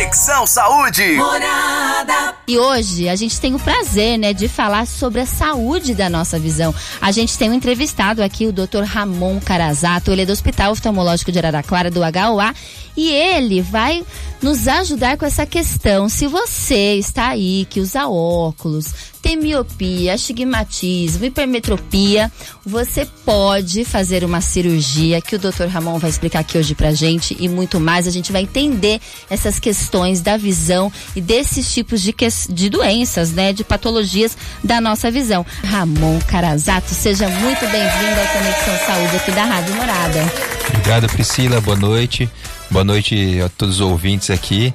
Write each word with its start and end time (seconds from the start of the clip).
Conexão 0.00 0.46
Saúde. 0.46 1.12
Morada. 1.12 2.34
E 2.48 2.58
hoje 2.58 3.06
a 3.06 3.14
gente 3.14 3.38
tem 3.38 3.54
o 3.54 3.58
prazer, 3.58 4.18
né, 4.18 4.32
de 4.32 4.48
falar 4.48 4.86
sobre 4.86 5.20
a 5.20 5.26
saúde 5.26 5.94
da 5.94 6.08
nossa 6.08 6.38
visão. 6.38 6.74
A 7.02 7.12
gente 7.12 7.36
tem 7.36 7.50
um 7.50 7.52
entrevistado 7.52 8.22
aqui, 8.22 8.46
o 8.46 8.52
Dr. 8.52 8.82
Ramon 8.82 9.38
Carazato, 9.40 10.10
ele 10.10 10.22
é 10.22 10.26
do 10.26 10.32
Hospital 10.32 10.72
Oftalmológico 10.72 11.30
de 11.30 11.38
Araraquara, 11.38 11.90
do 11.90 12.00
HOA, 12.00 12.54
e 12.96 13.10
ele 13.10 13.60
vai 13.60 14.02
nos 14.40 14.66
ajudar 14.66 15.18
com 15.18 15.26
essa 15.26 15.44
questão. 15.44 16.08
Se 16.08 16.26
você 16.26 16.94
está 16.94 17.28
aí 17.28 17.66
que 17.68 17.78
usa 17.78 18.08
óculos, 18.08 18.94
tem 19.22 19.36
miopia, 19.36 20.14
astigmatismo, 20.14 21.24
hipermetropia, 21.24 22.30
você 22.64 23.06
pode 23.24 23.84
fazer 23.84 24.24
uma 24.24 24.40
cirurgia 24.40 25.20
que 25.20 25.36
o 25.36 25.38
Dr. 25.38 25.66
Ramon 25.70 25.98
vai 25.98 26.10
explicar 26.10 26.40
aqui 26.40 26.58
hoje 26.58 26.74
pra 26.74 26.92
gente 26.92 27.36
e 27.38 27.48
muito 27.48 27.78
mais. 27.78 28.06
A 28.06 28.10
gente 28.10 28.32
vai 28.32 28.42
entender 28.42 29.00
essas 29.28 29.58
questões 29.58 30.20
da 30.20 30.36
visão 30.36 30.92
e 31.14 31.20
desses 31.20 31.72
tipos 31.72 32.00
de, 32.00 32.12
que, 32.12 32.26
de 32.48 32.68
doenças, 32.70 33.32
né, 33.32 33.52
de 33.52 33.62
patologias 33.62 34.36
da 34.64 34.80
nossa 34.80 35.10
visão. 35.10 35.44
Ramon 35.64 36.18
Carazato, 36.26 36.90
seja 36.94 37.28
muito 37.28 37.60
bem-vindo 37.60 38.20
ao 38.20 38.26
Conexão 38.26 38.86
Saúde 38.86 39.16
aqui 39.16 39.32
da 39.32 39.44
Rádio 39.44 39.74
Morada. 39.74 40.20
Obrigado, 40.68 41.08
Priscila. 41.08 41.60
Boa 41.60 41.76
noite. 41.76 42.28
Boa 42.70 42.84
noite 42.84 43.40
a 43.44 43.48
todos 43.48 43.76
os 43.76 43.80
ouvintes 43.80 44.30
aqui. 44.30 44.72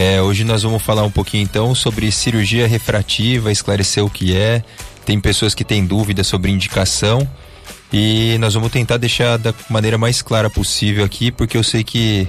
É, 0.00 0.22
hoje 0.22 0.44
nós 0.44 0.62
vamos 0.62 0.80
falar 0.80 1.02
um 1.02 1.10
pouquinho 1.10 1.42
então 1.42 1.74
sobre 1.74 2.12
cirurgia 2.12 2.68
refrativa, 2.68 3.50
esclarecer 3.50 4.04
o 4.04 4.08
que 4.08 4.36
é. 4.36 4.62
Tem 5.04 5.18
pessoas 5.18 5.56
que 5.56 5.64
têm 5.64 5.84
dúvidas 5.84 6.28
sobre 6.28 6.52
indicação 6.52 7.28
e 7.92 8.36
nós 8.38 8.54
vamos 8.54 8.70
tentar 8.70 8.96
deixar 8.96 9.36
da 9.38 9.52
maneira 9.68 9.98
mais 9.98 10.22
clara 10.22 10.48
possível 10.48 11.04
aqui, 11.04 11.32
porque 11.32 11.56
eu 11.56 11.64
sei 11.64 11.82
que 11.82 12.28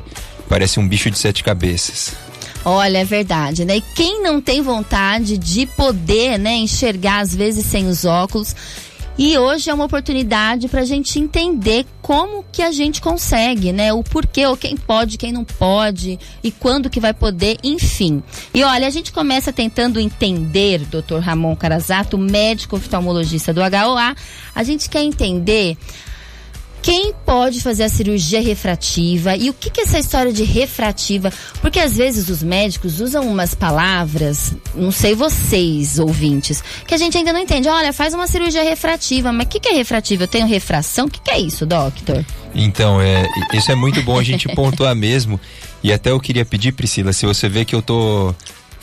parece 0.50 0.80
um 0.80 0.88
bicho 0.88 1.12
de 1.12 1.20
sete 1.20 1.44
cabeças. 1.44 2.16
Olha, 2.66 2.98
é 2.98 3.05
verdade, 3.05 3.64
né? 3.66 3.78
E 3.78 3.81
quem 3.81 4.23
não 4.23 4.42
tem 4.42 4.64
vontade 4.64 5.38
de 5.38 5.67
poder, 5.67 6.40
né, 6.40 6.56
enxergar 6.56 7.20
às 7.20 7.36
vezes 7.36 7.67
sem 7.67 7.86
os 7.86 8.03
óculos, 8.03 8.56
e 9.22 9.38
hoje 9.38 9.70
é 9.70 9.73
uma 9.73 9.84
oportunidade 9.84 10.70
para 10.70 10.80
a 10.80 10.86
gente 10.86 11.20
entender 11.20 11.86
como 12.02 12.45
que 12.53 12.62
a 12.62 12.72
gente 12.72 13.02
consegue, 13.02 13.73
né? 13.73 13.92
O 13.92 14.02
porquê, 14.02 14.48
ou 14.48 14.56
quem 14.56 14.78
pode, 14.78 15.17
quem 15.17 15.34
não 15.34 15.44
pode, 15.44 16.17
e 16.42 16.50
quando 16.50 16.89
que 16.89 17.02
vai 17.02 17.14
poder, 17.14 17.58
enfim. 17.62 18.23
E 18.53 18.64
olha, 18.64 18.88
a 18.88 18.90
gente 18.90 19.12
começa 19.12 19.52
tentando 19.52 20.00
entender, 20.00 20.86
Dr. 20.86 21.17
Ramon 21.20 21.53
Carazato, 21.58 22.17
médico 22.17 22.78
oftalmologista 22.78 23.53
do 23.53 23.59
HOA, 23.59 24.16
a 24.56 24.64
gente 24.64 24.90
quer 24.90 25.03
entender 25.03 25.78
quem 26.81 27.13
pode 27.25 27.61
fazer 27.61 27.83
a 27.83 27.89
cirurgia 27.89 28.41
refrativa 28.41 29.35
e 29.35 29.49
o 29.49 29.53
que, 29.53 29.69
que 29.69 29.81
é 29.81 29.83
essa 29.83 29.99
história 29.99 30.31
de 30.31 30.44
refrativa? 30.44 31.31
Porque 31.61 31.80
às 31.80 31.97
vezes 31.97 32.30
os 32.30 32.41
médicos 32.41 32.99
usam 32.99 33.27
umas 33.27 33.53
palavras, 33.53 34.53
não 34.73 34.91
sei 34.91 35.13
vocês, 35.13 36.00
ouvintes, 36.00 36.63
que 36.88 36.94
a 36.94 36.97
gente 36.97 37.17
ainda 37.17 37.33
não 37.33 37.39
entende. 37.39 37.67
Olha, 37.67 37.91
faz 37.91 38.13
uma 38.13 38.27
cirurgia 38.27 38.63
refrativa, 38.63 39.31
mas 39.31 39.45
o 39.45 39.50
que, 39.50 39.59
que 39.59 39.69
é 39.69 39.73
refrativa? 39.73 40.23
Eu 40.23 40.27
tenho 40.27 40.47
refração? 40.47 41.07
O 41.07 41.09
que, 41.09 41.22
que 41.22 41.31
é 41.31 41.39
isso, 41.39 41.66
doctor? 41.66 42.25
Então, 42.55 43.02
é, 43.02 43.27
isso 43.53 43.72
é 43.72 43.75
muito 43.75 44.02
bom 44.02 44.17
a 44.17 44.23
gente 44.23 44.47
pontuar 44.55 44.95
mesmo. 44.95 45.39
E 45.83 45.94
até 45.94 46.11
eu 46.11 46.19
queria 46.19 46.45
pedir, 46.45 46.73
Priscila, 46.73 47.13
se 47.13 47.25
você 47.25 47.47
vê 47.47 47.63
que 47.63 47.75
eu 47.75 47.81
tô 47.81 48.33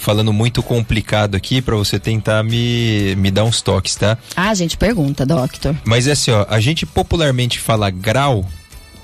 falando 0.07 0.33
muito 0.33 0.63
complicado 0.63 1.35
aqui 1.35 1.61
para 1.61 1.75
você 1.75 1.99
tentar 1.99 2.41
me, 2.45 3.17
me 3.17 3.29
dar 3.29 3.43
uns 3.43 3.61
toques, 3.61 3.97
tá? 3.97 4.17
Ah, 4.37 4.51
a 4.51 4.55
gente 4.55 4.77
pergunta, 4.77 5.27
doctor. 5.27 5.75
Mas 5.85 6.07
é 6.07 6.13
assim, 6.13 6.31
ó, 6.31 6.47
a 6.49 6.61
gente 6.61 6.87
popularmente 6.87 7.59
fala 7.59 7.91
grau 7.91 8.47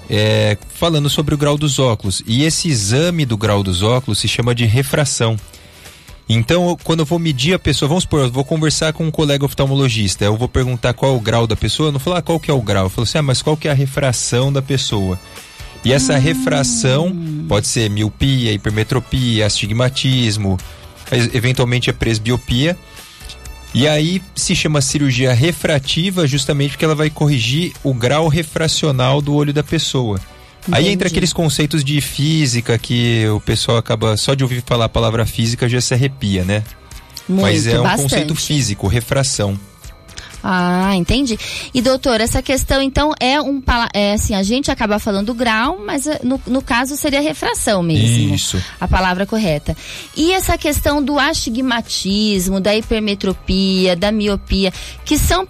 é, 0.09 0.56
falando 0.77 1.11
sobre 1.11 1.34
o 1.34 1.39
grau 1.39 1.59
dos 1.59 1.81
óculos. 1.81 2.22
E 2.25 2.44
esse 2.44 2.69
exame 2.69 3.27
do 3.27 3.36
grau 3.36 3.64
dos 3.64 3.83
óculos 3.83 4.20
se 4.20 4.28
chama 4.28 4.55
de 4.55 4.64
refração. 4.64 5.36
Então, 6.28 6.78
quando 6.84 7.00
eu 7.00 7.05
vou 7.05 7.19
medir 7.19 7.55
a 7.55 7.59
pessoa, 7.59 7.89
vamos 7.89 8.05
supor, 8.05 8.20
eu 8.20 8.31
vou 8.31 8.44
conversar 8.44 8.92
com 8.92 9.05
um 9.05 9.11
colega 9.11 9.44
oftalmologista, 9.44 10.25
eu 10.25 10.37
vou 10.37 10.48
perguntar 10.48 10.94
qual 10.94 11.14
é 11.14 11.16
o 11.16 11.20
grau 11.20 11.49
da 11.49 11.56
pessoa, 11.56 11.88
eu 11.88 11.93
não 11.93 11.99
falar 11.99 12.19
ah, 12.19 12.22
qual 12.22 12.38
que 12.38 12.49
é 12.49 12.55
o 12.55 12.62
grau, 12.62 12.84
eu 12.84 12.91
falo 12.91 13.03
assim, 13.03 13.19
ah, 13.19 13.22
mas 13.22 13.43
qual 13.43 13.56
que 13.56 13.66
é 13.66 13.72
a 13.72 13.75
refração 13.75 14.53
da 14.53 14.62
pessoa? 14.62 15.19
E 15.84 15.93
essa 15.93 16.15
hum. 16.15 16.21
refração 16.21 17.16
pode 17.49 17.66
ser 17.66 17.91
miopia, 17.91 18.53
hipermetropia, 18.53 19.47
astigmatismo, 19.47 20.56
eventualmente 21.33 21.91
a 21.91 21.93
presbiopia. 21.93 22.77
E 23.75 23.89
aí 23.89 24.21
se 24.34 24.55
chama 24.55 24.83
cirurgia 24.83 25.33
refrativa 25.33 26.27
justamente 26.27 26.73
porque 26.73 26.84
ela 26.84 26.95
vai 26.95 27.09
corrigir 27.09 27.73
o 27.83 27.95
grau 27.95 28.28
refracional 28.28 29.23
do 29.23 29.34
olho 29.34 29.53
da 29.53 29.62
pessoa. 29.62 30.21
Entendi. 30.69 30.78
Aí 30.78 30.93
entra 30.93 31.09
aqueles 31.09 31.33
conceitos 31.33 31.83
de 31.83 32.00
física 32.00 32.78
que 32.78 33.27
o 33.28 33.41
pessoal 33.41 33.78
acaba 33.78 34.17
só 34.17 34.34
de 34.34 34.45
ouvir 34.45 34.62
falar 34.65 34.84
a 34.84 34.89
palavra 34.89 35.25
física 35.25 35.69
já 35.69 35.81
se 35.81 35.95
arrepia, 35.95 36.45
né? 36.45 36.62
Muito, 37.29 37.43
Mas 37.43 37.67
é 37.67 37.81
um 37.81 37.83
bastante. 37.83 38.03
conceito 38.03 38.34
físico, 38.34 38.87
refração. 38.87 39.59
Ah, 40.42 40.97
entendi. 40.97 41.38
E 41.72 41.80
doutor, 41.80 42.20
essa 42.20 42.42
questão 42.42 42.82
então 42.82 43.12
é 43.20 43.41
um 43.41 43.62
é 43.94 44.14
assim, 44.14 44.34
a 44.34 44.42
gente 44.42 44.70
acaba 44.70 44.98
falando 44.98 45.32
grau, 45.32 45.80
mas 45.84 46.06
eh, 46.06 46.20
no, 46.25 46.41
no 46.47 46.60
caso 46.60 46.97
seria 46.97 47.20
refração 47.20 47.82
mesmo. 47.82 48.34
Isso. 48.34 48.62
A 48.81 48.88
palavra 48.88 49.25
correta. 49.25 49.76
E 50.16 50.32
essa 50.32 50.58
questão 50.58 51.02
do 51.02 51.19
astigmatismo, 51.19 52.60
da 52.60 52.75
hipermetropia, 52.75 53.94
da 53.94 54.10
miopia, 54.10 54.72
que 55.04 55.16
são 55.16 55.47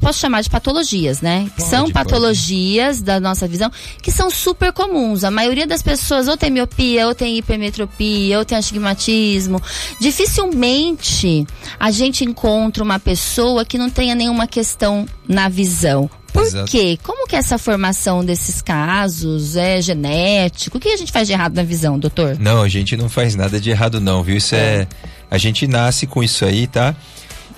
posso 0.00 0.18
chamar 0.18 0.42
de 0.42 0.50
patologias, 0.50 1.20
né? 1.20 1.48
Pode, 1.56 1.68
são 1.68 1.90
patologias 1.90 2.96
pode. 2.96 3.06
da 3.06 3.20
nossa 3.20 3.46
visão 3.46 3.70
que 4.02 4.10
são 4.10 4.28
super 4.28 4.72
comuns. 4.72 5.22
A 5.22 5.30
maioria 5.30 5.66
das 5.66 5.82
pessoas 5.82 6.26
ou 6.26 6.36
tem 6.36 6.50
miopia, 6.50 7.06
ou 7.06 7.14
tem 7.14 7.38
hipermetropia, 7.38 8.38
ou 8.38 8.44
tem 8.44 8.58
astigmatismo. 8.58 9.62
Dificilmente 10.00 11.46
a 11.78 11.90
gente 11.90 12.24
encontra 12.24 12.82
uma 12.82 12.98
pessoa 12.98 13.64
que 13.64 13.78
não 13.78 13.88
tenha 13.88 14.15
nenhuma 14.16 14.46
questão 14.46 15.06
na 15.28 15.48
visão. 15.48 16.10
Por 16.32 16.42
Exato. 16.42 16.70
quê? 16.70 16.98
Como 17.02 17.26
que 17.26 17.36
é 17.36 17.38
essa 17.38 17.56
formação 17.56 18.24
desses 18.24 18.60
casos? 18.60 19.56
É 19.56 19.80
genético? 19.80 20.76
O 20.76 20.80
que 20.80 20.88
a 20.88 20.96
gente 20.96 21.12
faz 21.12 21.26
de 21.26 21.32
errado 21.32 21.54
na 21.54 21.62
visão, 21.62 21.98
doutor? 21.98 22.36
Não, 22.38 22.62
a 22.62 22.68
gente 22.68 22.96
não 22.96 23.08
faz 23.08 23.34
nada 23.34 23.60
de 23.60 23.70
errado 23.70 24.00
não, 24.00 24.22
viu? 24.22 24.36
Isso 24.36 24.54
é... 24.54 24.58
é 24.58 24.86
a 25.30 25.38
gente 25.38 25.66
nasce 25.66 26.06
com 26.06 26.22
isso 26.22 26.44
aí, 26.44 26.66
tá? 26.66 26.94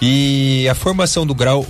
E 0.01 0.67
a 0.71 0.75
formação 0.75 1.27
do 1.27 1.35
grau, 1.35 1.67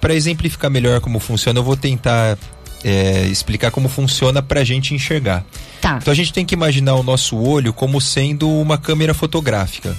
para 0.00 0.14
exemplificar 0.14 0.70
melhor 0.70 1.00
como 1.00 1.18
funciona, 1.18 1.58
eu 1.58 1.64
vou 1.64 1.76
tentar 1.76 2.38
é, 2.84 3.26
explicar 3.26 3.70
como 3.70 3.88
funciona 3.88 4.42
para 4.42 4.60
a 4.60 4.64
gente 4.64 4.94
enxergar. 4.94 5.44
Tá. 5.80 5.98
Então 6.00 6.12
a 6.12 6.14
gente 6.14 6.32
tem 6.32 6.44
que 6.44 6.54
imaginar 6.54 6.94
o 6.94 7.02
nosso 7.02 7.36
olho 7.36 7.72
como 7.72 8.00
sendo 8.00 8.48
uma 8.48 8.78
câmera 8.78 9.14
fotográfica. 9.14 9.96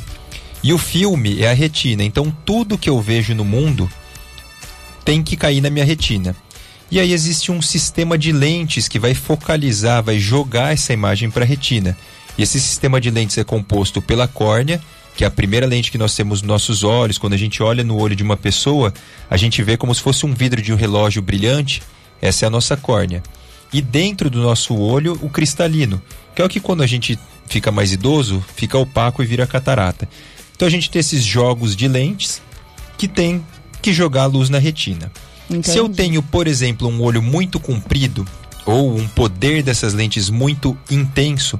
E 0.63 0.71
o 0.71 0.77
filme 0.77 1.41
é 1.41 1.49
a 1.49 1.53
retina. 1.53 2.03
Então 2.03 2.35
tudo 2.45 2.77
que 2.77 2.89
eu 2.89 3.01
vejo 3.01 3.33
no 3.33 3.43
mundo 3.43 3.89
tem 5.05 5.21
que 5.21 5.37
cair 5.37 5.61
na 5.61 5.69
minha 5.69 5.85
retina. 5.85 6.35
E 6.89 6.99
aí 6.99 7.13
existe 7.13 7.51
um 7.51 7.61
sistema 7.61 8.17
de 8.17 8.31
lentes 8.31 8.87
que 8.87 8.99
vai 8.99 9.13
focalizar, 9.13 10.03
vai 10.03 10.19
jogar 10.19 10.73
essa 10.73 10.91
imagem 10.91 11.29
para 11.29 11.43
a 11.43 11.47
retina. 11.47 11.95
E 12.37 12.43
esse 12.43 12.59
sistema 12.59 12.99
de 12.99 13.09
lentes 13.09 13.37
é 13.37 13.43
composto 13.43 14.01
pela 14.01 14.27
córnea, 14.27 14.81
que 15.15 15.23
é 15.23 15.27
a 15.27 15.31
primeira 15.31 15.65
lente 15.65 15.91
que 15.91 15.97
nós 15.97 16.15
temos 16.15 16.41
nos 16.41 16.47
nossos 16.47 16.83
olhos. 16.83 17.17
Quando 17.17 17.33
a 17.33 17.37
gente 17.37 17.63
olha 17.63 17.83
no 17.83 17.97
olho 17.97 18.15
de 18.15 18.23
uma 18.23 18.35
pessoa, 18.35 18.93
a 19.29 19.37
gente 19.37 19.63
vê 19.63 19.77
como 19.77 19.95
se 19.95 20.01
fosse 20.01 20.25
um 20.25 20.33
vidro 20.33 20.61
de 20.61 20.73
um 20.73 20.75
relógio 20.75 21.21
brilhante. 21.21 21.81
Essa 22.21 22.45
é 22.45 22.47
a 22.47 22.51
nossa 22.51 22.75
córnea. 22.75 23.23
E 23.71 23.81
dentro 23.81 24.29
do 24.29 24.41
nosso 24.41 24.75
olho, 24.75 25.17
o 25.21 25.29
cristalino, 25.29 26.01
que 26.35 26.41
é 26.41 26.45
o 26.45 26.49
que 26.49 26.59
quando 26.59 26.83
a 26.83 26.87
gente 26.87 27.17
fica 27.47 27.71
mais 27.71 27.91
idoso, 27.91 28.43
fica 28.55 28.77
opaco 28.77 29.23
e 29.23 29.25
vira 29.25 29.47
catarata. 29.47 30.07
Então 30.55 30.67
a 30.67 30.71
gente 30.71 30.89
tem 30.89 30.99
esses 30.99 31.23
jogos 31.23 31.75
de 31.75 31.87
lentes 31.87 32.41
que 32.97 33.07
tem 33.07 33.43
que 33.85 33.93
jogar 33.93 34.23
a 34.23 34.25
luz 34.25 34.49
na 34.49 34.57
retina. 34.57 35.11
Entendi. 35.47 35.69
Se 35.69 35.77
eu 35.77 35.87
tenho, 35.87 36.23
por 36.23 36.47
exemplo, 36.47 36.87
um 36.89 37.03
olho 37.03 37.21
muito 37.21 37.59
comprido 37.59 38.27
ou 38.65 38.97
um 38.97 39.07
poder 39.07 39.61
dessas 39.61 39.93
lentes 39.93 40.27
muito 40.27 40.75
intenso, 40.89 41.59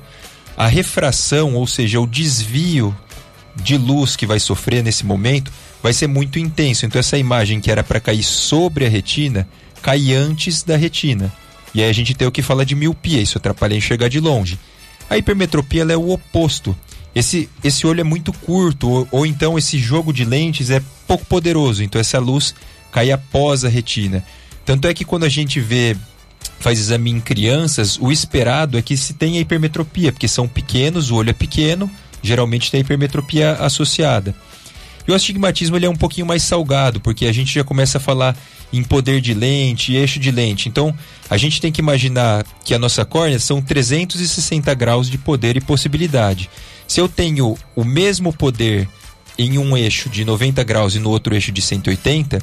a 0.57 0.65
refração, 0.65 1.53
ou 1.53 1.67
seja, 1.67 2.01
o 2.01 2.07
desvio 2.07 2.97
de 3.55 3.77
luz 3.77 4.15
que 4.15 4.25
vai 4.25 4.39
sofrer 4.39 4.83
nesse 4.83 5.05
momento, 5.05 5.51
vai 5.83 5.93
ser 5.93 6.07
muito 6.07 6.39
intenso. 6.39 6.87
Então 6.87 6.99
essa 6.99 7.15
imagem 7.15 7.61
que 7.61 7.69
era 7.69 7.83
para 7.83 7.99
cair 7.99 8.23
sobre 8.23 8.87
a 8.87 8.89
retina, 8.89 9.47
cai 9.83 10.11
antes 10.11 10.63
da 10.63 10.75
retina. 10.75 11.31
E 11.75 11.83
aí 11.83 11.89
a 11.89 11.93
gente 11.93 12.15
tem 12.15 12.27
o 12.27 12.31
que 12.31 12.41
fala 12.41 12.65
de 12.65 12.73
miopia, 12.73 13.21
isso 13.21 13.37
atrapalha 13.37 13.75
enxergar 13.75 14.07
de 14.07 14.19
longe. 14.19 14.57
A 15.07 15.15
hipermetropia 15.15 15.83
é 15.83 15.95
o 15.95 16.09
oposto 16.09 16.75
esse, 17.15 17.49
esse 17.63 17.87
olho 17.87 18.01
é 18.01 18.03
muito 18.03 18.33
curto, 18.33 18.89
ou, 18.89 19.07
ou 19.09 19.25
então 19.25 19.57
esse 19.57 19.79
jogo 19.79 20.11
de 20.11 20.25
lentes 20.25 20.69
é 20.69 20.81
pouco 21.07 21.25
poderoso, 21.25 21.81
então 21.81 21.99
essa 21.99 22.19
luz 22.19 22.53
cai 22.91 23.11
após 23.11 23.63
a 23.63 23.69
retina. 23.69 24.23
Tanto 24.65 24.87
é 24.87 24.93
que 24.93 25.05
quando 25.05 25.23
a 25.23 25.29
gente 25.29 25.59
vê, 25.61 25.95
faz 26.59 26.77
exame 26.77 27.11
em 27.11 27.21
crianças, 27.21 27.97
o 27.99 28.11
esperado 28.11 28.77
é 28.77 28.81
que 28.81 28.97
se 28.97 29.13
tenha 29.13 29.39
hipermetropia, 29.39 30.11
porque 30.11 30.27
são 30.27 30.47
pequenos, 30.47 31.09
o 31.09 31.15
olho 31.15 31.29
é 31.29 31.33
pequeno, 31.33 31.89
geralmente 32.21 32.69
tem 32.69 32.81
hipermetropia 32.81 33.53
associada. 33.53 34.35
E 35.07 35.11
o 35.11 35.15
astigmatismo 35.15 35.77
ele 35.77 35.85
é 35.85 35.89
um 35.89 35.95
pouquinho 35.95 36.25
mais 36.25 36.41
salgado, 36.43 36.99
porque 36.99 37.27
a 37.27 37.31
gente 37.31 37.53
já 37.53 37.63
começa 37.63 37.97
a 37.97 38.01
falar 38.01 38.35
em 38.73 38.83
poder 38.83 39.21
de 39.21 39.33
lente, 39.33 39.93
eixo 39.93 40.19
de 40.19 40.31
lente. 40.31 40.67
Então, 40.67 40.93
a 41.29 41.37
gente 41.37 41.61
tem 41.61 41.71
que 41.71 41.79
imaginar 41.79 42.43
que 42.63 42.73
a 42.73 42.79
nossa 42.79 43.05
córnea 43.05 43.39
são 43.39 43.61
360 43.61 44.73
graus 44.73 45.09
de 45.09 45.17
poder 45.17 45.55
e 45.55 45.61
possibilidade. 45.61 46.49
Se 46.87 46.99
eu 46.99 47.09
tenho 47.09 47.57
o 47.75 47.83
mesmo 47.83 48.31
poder 48.31 48.87
em 49.37 49.57
um 49.57 49.75
eixo 49.75 50.09
de 50.09 50.23
90 50.23 50.63
graus 50.63 50.95
e 50.95 50.99
no 50.99 51.09
outro 51.09 51.33
eixo 51.33 51.51
de 51.51 51.61
180, 51.61 52.39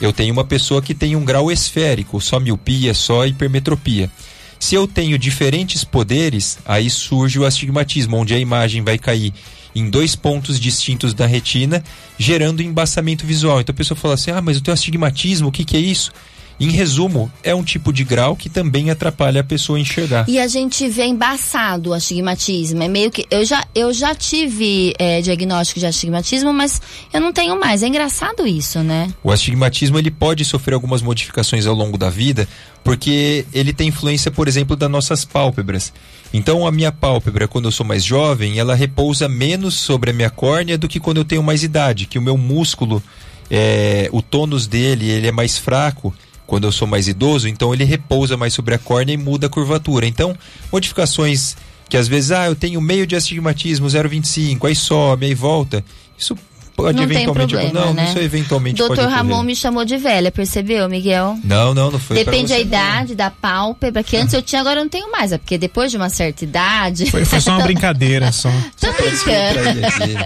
eu 0.00 0.12
tenho 0.12 0.32
uma 0.32 0.44
pessoa 0.44 0.82
que 0.82 0.94
tem 0.94 1.14
um 1.14 1.24
grau 1.24 1.50
esférico, 1.50 2.20
só 2.20 2.40
miopia, 2.40 2.94
só 2.94 3.26
hipermetropia. 3.26 4.10
Se 4.58 4.74
eu 4.74 4.86
tenho 4.86 5.18
diferentes 5.18 5.84
poderes, 5.84 6.58
aí 6.64 6.88
surge 6.88 7.38
o 7.38 7.44
astigmatismo, 7.44 8.16
onde 8.16 8.34
a 8.34 8.38
imagem 8.38 8.82
vai 8.82 8.98
cair 8.98 9.32
em 9.74 9.90
dois 9.90 10.14
pontos 10.14 10.58
distintos 10.58 11.12
da 11.12 11.26
retina, 11.26 11.82
gerando 12.16 12.62
embaçamento 12.62 13.26
visual. 13.26 13.60
Então 13.60 13.72
a 13.72 13.76
pessoa 13.76 13.98
fala 13.98 14.14
assim: 14.14 14.30
ah, 14.30 14.40
mas 14.40 14.56
eu 14.56 14.62
tenho 14.62 14.72
astigmatismo, 14.72 15.48
o 15.48 15.52
que, 15.52 15.64
que 15.64 15.76
é 15.76 15.80
isso? 15.80 16.12
Em 16.58 16.70
resumo, 16.70 17.30
é 17.42 17.52
um 17.52 17.64
tipo 17.64 17.92
de 17.92 18.04
grau 18.04 18.36
que 18.36 18.48
também 18.48 18.88
atrapalha 18.88 19.40
a 19.40 19.44
pessoa 19.44 19.76
a 19.76 19.80
enxergar. 19.80 20.24
E 20.28 20.38
a 20.38 20.46
gente 20.46 20.88
vê 20.88 21.04
embaçado 21.04 21.90
o 21.90 21.92
astigmatismo. 21.92 22.82
É 22.82 22.88
meio 22.88 23.10
que. 23.10 23.26
Eu 23.28 23.44
já, 23.44 23.64
eu 23.74 23.92
já 23.92 24.14
tive 24.14 24.94
é, 24.98 25.20
diagnóstico 25.20 25.80
de 25.80 25.86
astigmatismo, 25.86 26.52
mas 26.52 26.80
eu 27.12 27.20
não 27.20 27.32
tenho 27.32 27.58
mais. 27.58 27.82
É 27.82 27.88
engraçado 27.88 28.46
isso, 28.46 28.78
né? 28.80 29.12
O 29.22 29.32
astigmatismo 29.32 29.98
ele 29.98 30.12
pode 30.12 30.44
sofrer 30.44 30.74
algumas 30.74 31.02
modificações 31.02 31.66
ao 31.66 31.74
longo 31.74 31.98
da 31.98 32.08
vida, 32.08 32.46
porque 32.84 33.44
ele 33.52 33.72
tem 33.72 33.88
influência, 33.88 34.30
por 34.30 34.46
exemplo, 34.46 34.76
das 34.76 34.90
nossas 34.90 35.24
pálpebras. 35.24 35.92
Então, 36.32 36.66
a 36.66 36.72
minha 36.72 36.92
pálpebra, 36.92 37.48
quando 37.48 37.66
eu 37.66 37.72
sou 37.72 37.84
mais 37.84 38.04
jovem, 38.04 38.58
ela 38.60 38.76
repousa 38.76 39.28
menos 39.28 39.74
sobre 39.74 40.10
a 40.10 40.12
minha 40.12 40.30
córnea 40.30 40.78
do 40.78 40.88
que 40.88 41.00
quando 41.00 41.16
eu 41.16 41.24
tenho 41.24 41.42
mais 41.42 41.64
idade, 41.64 42.06
que 42.06 42.18
o 42.18 42.22
meu 42.22 42.36
músculo, 42.36 43.02
é, 43.50 44.08
o 44.12 44.22
tônus 44.22 44.68
dele, 44.68 45.10
ele 45.10 45.26
é 45.26 45.32
mais 45.32 45.58
fraco 45.58 46.14
quando 46.46 46.64
eu 46.64 46.72
sou 46.72 46.86
mais 46.86 47.08
idoso, 47.08 47.48
então 47.48 47.72
ele 47.72 47.84
repousa 47.84 48.36
mais 48.36 48.52
sobre 48.52 48.74
a 48.74 48.78
córnea 48.78 49.14
e 49.14 49.16
muda 49.16 49.46
a 49.46 49.50
curvatura. 49.50 50.06
Então, 50.06 50.36
modificações 50.70 51.56
que 51.88 51.96
às 51.96 52.08
vezes, 52.08 52.32
ah, 52.32 52.46
eu 52.46 52.56
tenho 52.56 52.80
meio 52.80 53.06
de 53.06 53.14
astigmatismo, 53.14 53.86
0,25, 53.86 54.66
aí 54.66 54.74
sobe, 54.74 55.26
aí 55.26 55.34
volta. 55.34 55.84
Isso 56.18 56.36
pode 56.74 56.96
não 56.96 57.04
eventualmente. 57.04 57.54
Tem 57.54 57.60
problema, 57.60 57.86
não, 57.86 57.94
né? 57.94 58.08
isso 58.08 58.18
eventualmente 58.18 58.76
Doutor 58.76 58.96
pode 58.96 59.12
Ramon 59.12 59.42
me 59.42 59.56
chamou 59.56 59.84
de 59.84 59.96
velha, 59.96 60.30
percebeu, 60.30 60.88
Miguel? 60.88 61.38
Não, 61.44 61.74
não, 61.74 61.90
não 61.90 61.98
foi. 61.98 62.16
Depende 62.16 62.48
da 62.48 62.58
idade, 62.58 63.14
da 63.14 63.30
pálpebra, 63.30 64.02
que 64.02 64.16
antes 64.16 64.34
eu 64.34 64.42
tinha, 64.42 64.60
agora 64.60 64.80
eu 64.80 64.84
não 64.84 64.90
tenho 64.90 65.10
mais. 65.10 65.32
É 65.32 65.38
porque 65.38 65.56
depois 65.56 65.90
de 65.90 65.96
uma 65.96 66.08
certa 66.08 66.44
idade. 66.44 67.10
Foi, 67.10 67.24
foi 67.24 67.40
só 67.40 67.52
uma 67.52 67.64
brincadeira, 67.64 68.30
só. 68.32 68.50
Tô 68.80 68.92
brincando. 68.92 70.24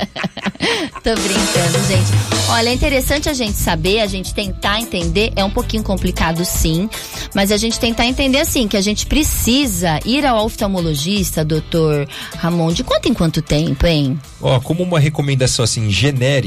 Tô 1.05 1.15
brincando, 1.15 1.87
gente. 1.87 2.49
Olha, 2.51 2.71
é 2.71 2.73
interessante 2.73 3.29
a 3.29 3.35
gente 3.35 3.57
saber, 3.57 4.01
a 4.01 4.07
gente 4.07 4.35
tentar 4.35 4.81
entender. 4.81 5.33
É 5.37 5.45
um 5.45 5.51
pouquinho 5.51 5.83
complicado, 5.83 6.45
sim. 6.45 6.89
Mas 7.35 7.53
a 7.53 7.57
gente 7.57 7.79
tentar 7.79 8.07
entender, 8.07 8.41
assim, 8.41 8.67
que 8.67 8.77
a 8.77 8.81
gente 8.81 9.07
precisa 9.07 10.01
ir 10.05 10.25
ao 10.27 10.45
oftalmologista, 10.45 11.45
doutor 11.45 12.09
Ramon, 12.37 12.73
de 12.73 12.83
quanto 12.83 13.09
em 13.09 13.15
quanto 13.15 13.43
tempo, 13.43 13.87
hein? 13.87 14.19
Ó, 14.41 14.61
como 14.61 14.83
uma 14.83 15.01
recomendação 15.01 15.65
assim 15.65 15.91
genérica, 15.91 16.38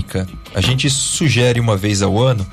a 0.53 0.61
gente 0.61 0.89
sugere 0.89 1.59
uma 1.59 1.77
vez 1.77 2.01
ao 2.01 2.19
ano, 2.19 2.45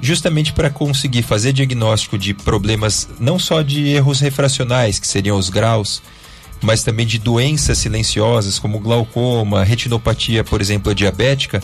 justamente 0.00 0.52
para 0.52 0.70
conseguir 0.70 1.22
fazer 1.22 1.52
diagnóstico 1.52 2.18
de 2.18 2.34
problemas 2.34 3.08
não 3.18 3.38
só 3.38 3.62
de 3.62 3.88
erros 3.88 4.20
refracionais, 4.20 4.98
que 4.98 5.06
seriam 5.06 5.38
os 5.38 5.48
graus, 5.48 6.02
mas 6.60 6.82
também 6.82 7.06
de 7.06 7.18
doenças 7.18 7.78
silenciosas 7.78 8.58
como 8.58 8.78
glaucoma, 8.78 9.64
retinopatia, 9.64 10.42
por 10.44 10.60
exemplo, 10.60 10.94
diabética, 10.94 11.62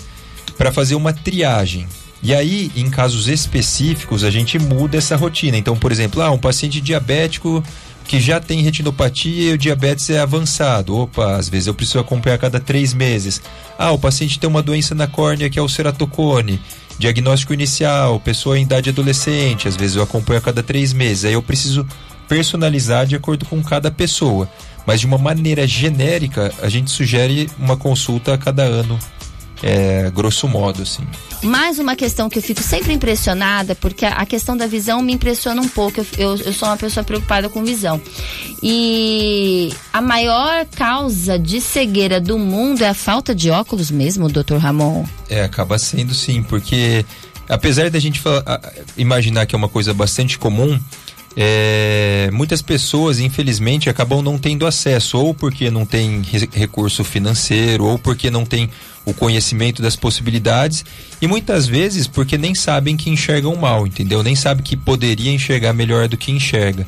para 0.57 0.73
fazer 0.73 0.95
uma 0.95 1.13
triagem. 1.13 1.87
E 2.23 2.35
aí, 2.35 2.71
em 2.77 2.91
casos 2.91 3.29
específicos, 3.29 4.25
a 4.25 4.31
gente 4.31 4.59
muda 4.59 4.99
essa 4.99 5.17
rotina. 5.17 5.57
Então, 5.57 5.75
por 5.75 5.91
exemplo, 5.91 6.21
ah, 6.21 6.31
um 6.31 6.39
paciente 6.39 6.81
diabético 6.81 7.65
que 8.11 8.19
já 8.19 8.41
tem 8.41 8.61
retinopatia 8.61 9.53
e 9.53 9.53
o 9.53 9.57
diabetes 9.57 10.11
é 10.11 10.19
avançado. 10.19 10.97
Opa, 10.97 11.37
às 11.37 11.49
vezes 11.49 11.69
eu 11.69 11.75
preciso 11.75 12.01
acompanhar 12.01 12.35
a 12.35 12.39
cada 12.39 12.59
três 12.59 12.93
meses. 12.93 13.41
Ah, 13.79 13.93
o 13.93 13.99
paciente 14.01 14.37
tem 14.37 14.51
uma 14.51 14.65
doença 14.65 14.97
na 14.97 15.07
córnea 15.07 15.49
que 15.49 15.61
é 15.61 15.63
o 15.63 15.69
ceratocone. 15.69 16.61
Diagnóstico 16.99 17.55
inicial, 17.55 18.19
pessoa 18.19 18.59
em 18.59 18.63
idade 18.63 18.91
adolescente, 18.91 19.69
às 19.69 19.77
vezes 19.77 19.95
eu 19.95 20.03
acompanho 20.03 20.41
a 20.41 20.43
cada 20.43 20.61
três 20.61 20.93
meses. 20.93 21.25
Aí 21.25 21.35
eu 21.35 21.43
preciso 21.43 21.87
personalizar 22.27 23.07
de 23.07 23.15
acordo 23.15 23.47
com 23.47 23.63
cada 23.63 23.93
pessoa. 23.93 24.51
Mas 24.85 24.99
de 24.99 25.07
uma 25.07 25.17
maneira 25.17 25.65
genérica, 25.65 26.53
a 26.61 26.69
gente 26.69 26.91
sugere 26.91 27.49
uma 27.57 27.77
consulta 27.77 28.35
a 28.35 28.39
cada 28.39 28.65
ano, 28.65 28.99
é, 29.63 30.11
grosso 30.15 30.47
modo, 30.49 30.83
assim. 30.83 31.03
Mais 31.43 31.79
uma 31.79 31.97
questão 31.97 32.29
que 32.29 32.39
eu 32.39 32.43
fico 32.43 32.63
sempre 32.63 32.93
impressionada, 32.93 33.75
porque 33.75 34.05
a 34.05 34.25
questão 34.27 34.57
da 34.57 34.67
visão 34.67 35.01
me 35.03 35.13
impressiona 35.13 35.61
um 35.61 35.69
pouco. 35.69 36.01
Eu, 36.01 36.07
eu, 36.19 36.37
eu 36.47 36.53
sou 36.53 36.69
uma 36.69 36.77
pessoa 36.77 37.03
preocupada 37.05 37.49
com 37.49 37.65
visão. 37.65 38.01
E 38.63 39.73
a 39.93 40.01
maior 40.01 40.67
causa 40.67 41.39
de 41.39 41.61
cegueira 41.61 42.21
do 42.21 42.39
mundo 42.39 42.83
é 42.83 42.89
a 42.89 42.95
falta 42.95 43.35
de 43.35 43.51
óculos 43.51 43.91
mesmo, 43.91 44.29
doutor 44.29 44.59
Ramon? 44.59 45.05
É, 45.29 45.43
acaba 45.43 45.79
sendo 45.79 46.15
sim, 46.15 46.43
porque 46.43 47.05
apesar 47.49 47.91
da 47.91 47.99
gente 47.99 48.21
fala- 48.21 48.43
a- 48.47 48.61
imaginar 48.97 49.47
que 49.47 49.55
é 49.55 49.59
uma 49.59 49.69
coisa 49.69 49.93
bastante 49.95 50.39
comum, 50.39 50.79
é, 51.37 52.29
muitas 52.33 52.61
pessoas, 52.61 53.19
infelizmente, 53.19 53.89
acabam 53.89 54.21
não 54.23 54.37
tendo 54.37 54.67
acesso, 54.67 55.17
ou 55.19 55.33
porque 55.33 55.71
não 55.71 55.87
tem 55.87 56.23
re- 56.23 56.49
recurso 56.53 57.03
financeiro, 57.05 57.85
ou 57.85 57.99
porque 57.99 58.31
não 58.31 58.45
tem 58.45 58.69
o 59.05 59.15
conhecimento 59.15 59.81
das 59.83 59.97
possibilidades, 59.97 60.85
e 61.21 61.27
muitas 61.27 61.67
vezes 61.67 62.07
porque 62.07 62.37
nem 62.37 62.55
sabem 62.55 62.97
que 62.97 63.11
enxergam 63.11 63.57
mal, 63.57 63.87
entendeu? 63.87 64.23
Nem 64.23 64.35
sabe 64.35 64.63
que 64.63 64.77
poderia 64.77 65.33
enxergar 65.33 65.73
melhor 65.73 66.09
do 66.09 66.17
que 66.17 66.31
enxerga. 66.31 66.87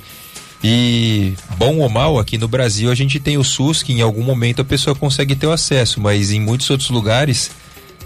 E, 0.62 1.34
bom 1.56 1.78
ou 1.78 1.88
mal, 1.88 2.18
aqui 2.18 2.38
no 2.38 2.46
Brasil 2.46 2.90
a 2.90 2.94
gente 2.94 3.18
tem 3.18 3.36
o 3.36 3.42
SUS, 3.42 3.82
que 3.82 3.92
em 3.92 4.00
algum 4.00 4.22
momento 4.22 4.62
a 4.62 4.64
pessoa 4.64 4.94
consegue 4.94 5.34
ter 5.34 5.46
o 5.46 5.52
acesso, 5.52 6.00
mas 6.00 6.30
em 6.30 6.40
muitos 6.40 6.70
outros 6.70 6.90
lugares 6.90 7.50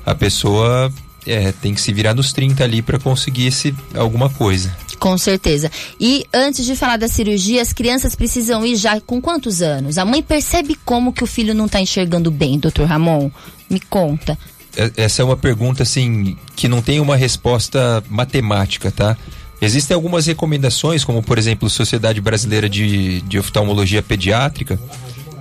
a 0.07 0.15
pessoa 0.15 0.91
é, 1.27 1.53
tem 1.53 1.75
que 1.75 1.81
se 1.81 1.93
virar 1.93 2.15
nos 2.15 2.33
30 2.33 2.65
ali 2.65 2.81
para 2.81 2.99
conseguir 2.99 3.49
esse, 3.49 3.75
alguma 3.95 4.31
coisa. 4.31 4.75
Com 4.99 5.17
certeza. 5.19 5.71
E 6.01 6.25
antes 6.33 6.65
de 6.65 6.75
falar 6.75 6.97
da 6.97 7.09
cirurgia, 7.09 7.61
as 7.63 7.73
crianças 7.73 8.15
precisam 8.15 8.65
ir 8.65 8.77
já 8.77 9.01
com 9.01 9.21
quantos 9.21 9.61
anos? 9.63 9.99
A 9.99 10.05
mãe 10.05 10.23
percebe 10.23 10.77
como 10.85 11.13
que 11.13 11.23
o 11.23 11.27
filho 11.27 11.55
não 11.55 11.67
está 11.67 11.81
enxergando 11.81 12.31
bem, 12.31 12.59
doutor 12.59 12.87
Ramon? 12.87 13.31
Me 13.69 13.81
conta. 13.81 14.39
É- 14.77 14.93
Essa 14.97 15.23
é 15.23 15.25
uma 15.25 15.37
pergunta 15.37 15.83
assim 15.83 16.37
que 16.55 16.69
não 16.69 16.81
tem 16.83 17.01
uma 17.01 17.17
resposta 17.17 18.03
matemática, 18.09 18.91
tá? 18.91 19.17
Existem 19.61 19.95
algumas 19.95 20.27
recomendações, 20.27 21.03
como 21.05 21.23
por 21.23 21.39
exemplo, 21.39 21.69
Sociedade 21.71 22.21
Brasileira 22.21 22.69
de, 22.69 23.23
de 23.23 23.39
Oftalmologia 23.39 24.03
Pediátrica, 24.03 24.79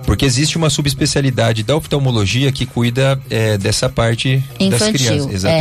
porque 0.04 0.24
existe 0.24 0.56
uma 0.56 0.70
subespecialidade 0.70 1.62
da 1.62 1.76
oftalmologia 1.76 2.50
que 2.50 2.64
cuida 2.64 3.20
é, 3.28 3.58
dessa 3.58 3.88
parte 3.90 4.42
das 4.58 4.60
Infantil, 4.82 4.92
crianças. 4.94 5.44
é. 5.44 5.58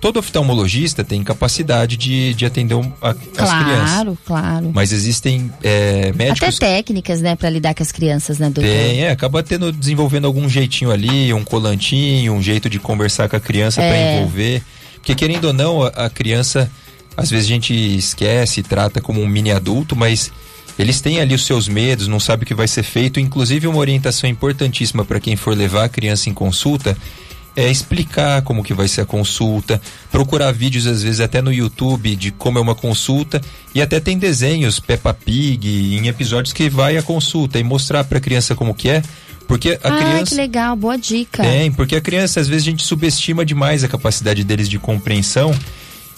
Todo 0.00 0.18
oftalmologista 0.20 1.02
tem 1.02 1.24
capacidade 1.24 1.96
de, 1.96 2.32
de 2.34 2.46
atender 2.46 2.74
um- 2.74 2.92
a- 3.02 3.10
as 3.10 3.16
crianças. 3.16 3.90
Claro, 3.90 4.18
claro. 4.24 4.70
Mas 4.72 4.92
existem 4.92 5.50
é, 5.62 6.10
Até 6.10 6.12
médicos 6.12 6.58
técnicas, 6.58 7.20
né, 7.20 7.34
para 7.34 7.50
lidar 7.50 7.74
com 7.74 7.82
as 7.82 7.90
crianças, 7.90 8.38
né, 8.38 8.46
doutor? 8.48 8.62
tem, 8.70 9.02
é, 9.04 9.10
acaba 9.10 9.42
tendo, 9.42 9.72
desenvolvendo 9.72 10.26
algum 10.26 10.48
jeitinho 10.48 10.92
ali, 10.92 11.32
um 11.34 11.42
colantinho, 11.42 12.32
um 12.32 12.40
jeito 12.42 12.70
de 12.70 12.78
conversar 12.78 13.28
com 13.28 13.34
a 13.36 13.40
criança 13.40 13.82
É. 13.82 13.88
para 13.88 14.14
envolver. 14.20 14.62
Porque 14.94 15.14
querendo 15.16 15.46
ou 15.46 15.52
não, 15.52 15.82
a, 15.82 15.88
a 15.88 16.10
criança, 16.10 16.70
às 17.16 17.28
vezes 17.30 17.46
a 17.46 17.48
gente 17.48 17.74
esquece, 17.74 18.62
trata 18.62 19.00
como 19.00 19.20
um 19.20 19.26
mini 19.26 19.50
adulto, 19.50 19.96
mas 19.96 20.30
eles 20.78 21.00
têm 21.00 21.18
ali 21.20 21.34
os 21.34 21.44
seus 21.44 21.66
medos, 21.66 22.06
não 22.06 22.20
sabe 22.20 22.44
o 22.44 22.46
que 22.46 22.54
vai 22.54 22.68
ser 22.68 22.84
feito. 22.84 23.18
Inclusive, 23.18 23.66
uma 23.66 23.78
orientação 23.78 24.30
importantíssima 24.30 25.04
para 25.04 25.18
quem 25.18 25.34
for 25.34 25.56
levar 25.56 25.84
a 25.84 25.88
criança 25.88 26.30
em 26.30 26.34
consulta 26.34 26.96
é 27.58 27.68
explicar 27.68 28.42
como 28.42 28.62
que 28.62 28.72
vai 28.72 28.86
ser 28.86 29.00
a 29.00 29.04
consulta, 29.04 29.82
procurar 30.12 30.52
vídeos 30.52 30.86
às 30.86 31.02
vezes 31.02 31.18
até 31.18 31.42
no 31.42 31.52
YouTube 31.52 32.14
de 32.14 32.30
como 32.30 32.56
é 32.56 32.60
uma 32.60 32.74
consulta 32.76 33.40
e 33.74 33.82
até 33.82 33.98
tem 33.98 34.16
desenhos 34.16 34.78
Peppa 34.78 35.12
Pig 35.12 35.96
em 35.96 36.06
episódios 36.06 36.52
que 36.52 36.70
vai 36.70 36.96
a 36.96 37.02
consulta 37.02 37.58
e 37.58 37.64
mostrar 37.64 38.04
para 38.04 38.18
a 38.18 38.20
criança 38.20 38.54
como 38.54 38.72
que 38.72 38.88
é, 38.88 39.02
porque 39.48 39.76
a 39.82 39.88
ah, 39.88 39.96
criança 39.98 40.26
que 40.26 40.34
legal, 40.36 40.76
boa 40.76 40.96
dica. 40.96 41.42
tem, 41.42 41.72
porque 41.72 41.96
a 41.96 42.00
criança, 42.00 42.38
às 42.38 42.46
vezes, 42.46 42.62
a 42.62 42.70
gente 42.70 42.84
subestima 42.84 43.44
demais 43.44 43.82
a 43.82 43.88
capacidade 43.88 44.44
deles 44.44 44.68
de 44.68 44.78
compreensão. 44.78 45.52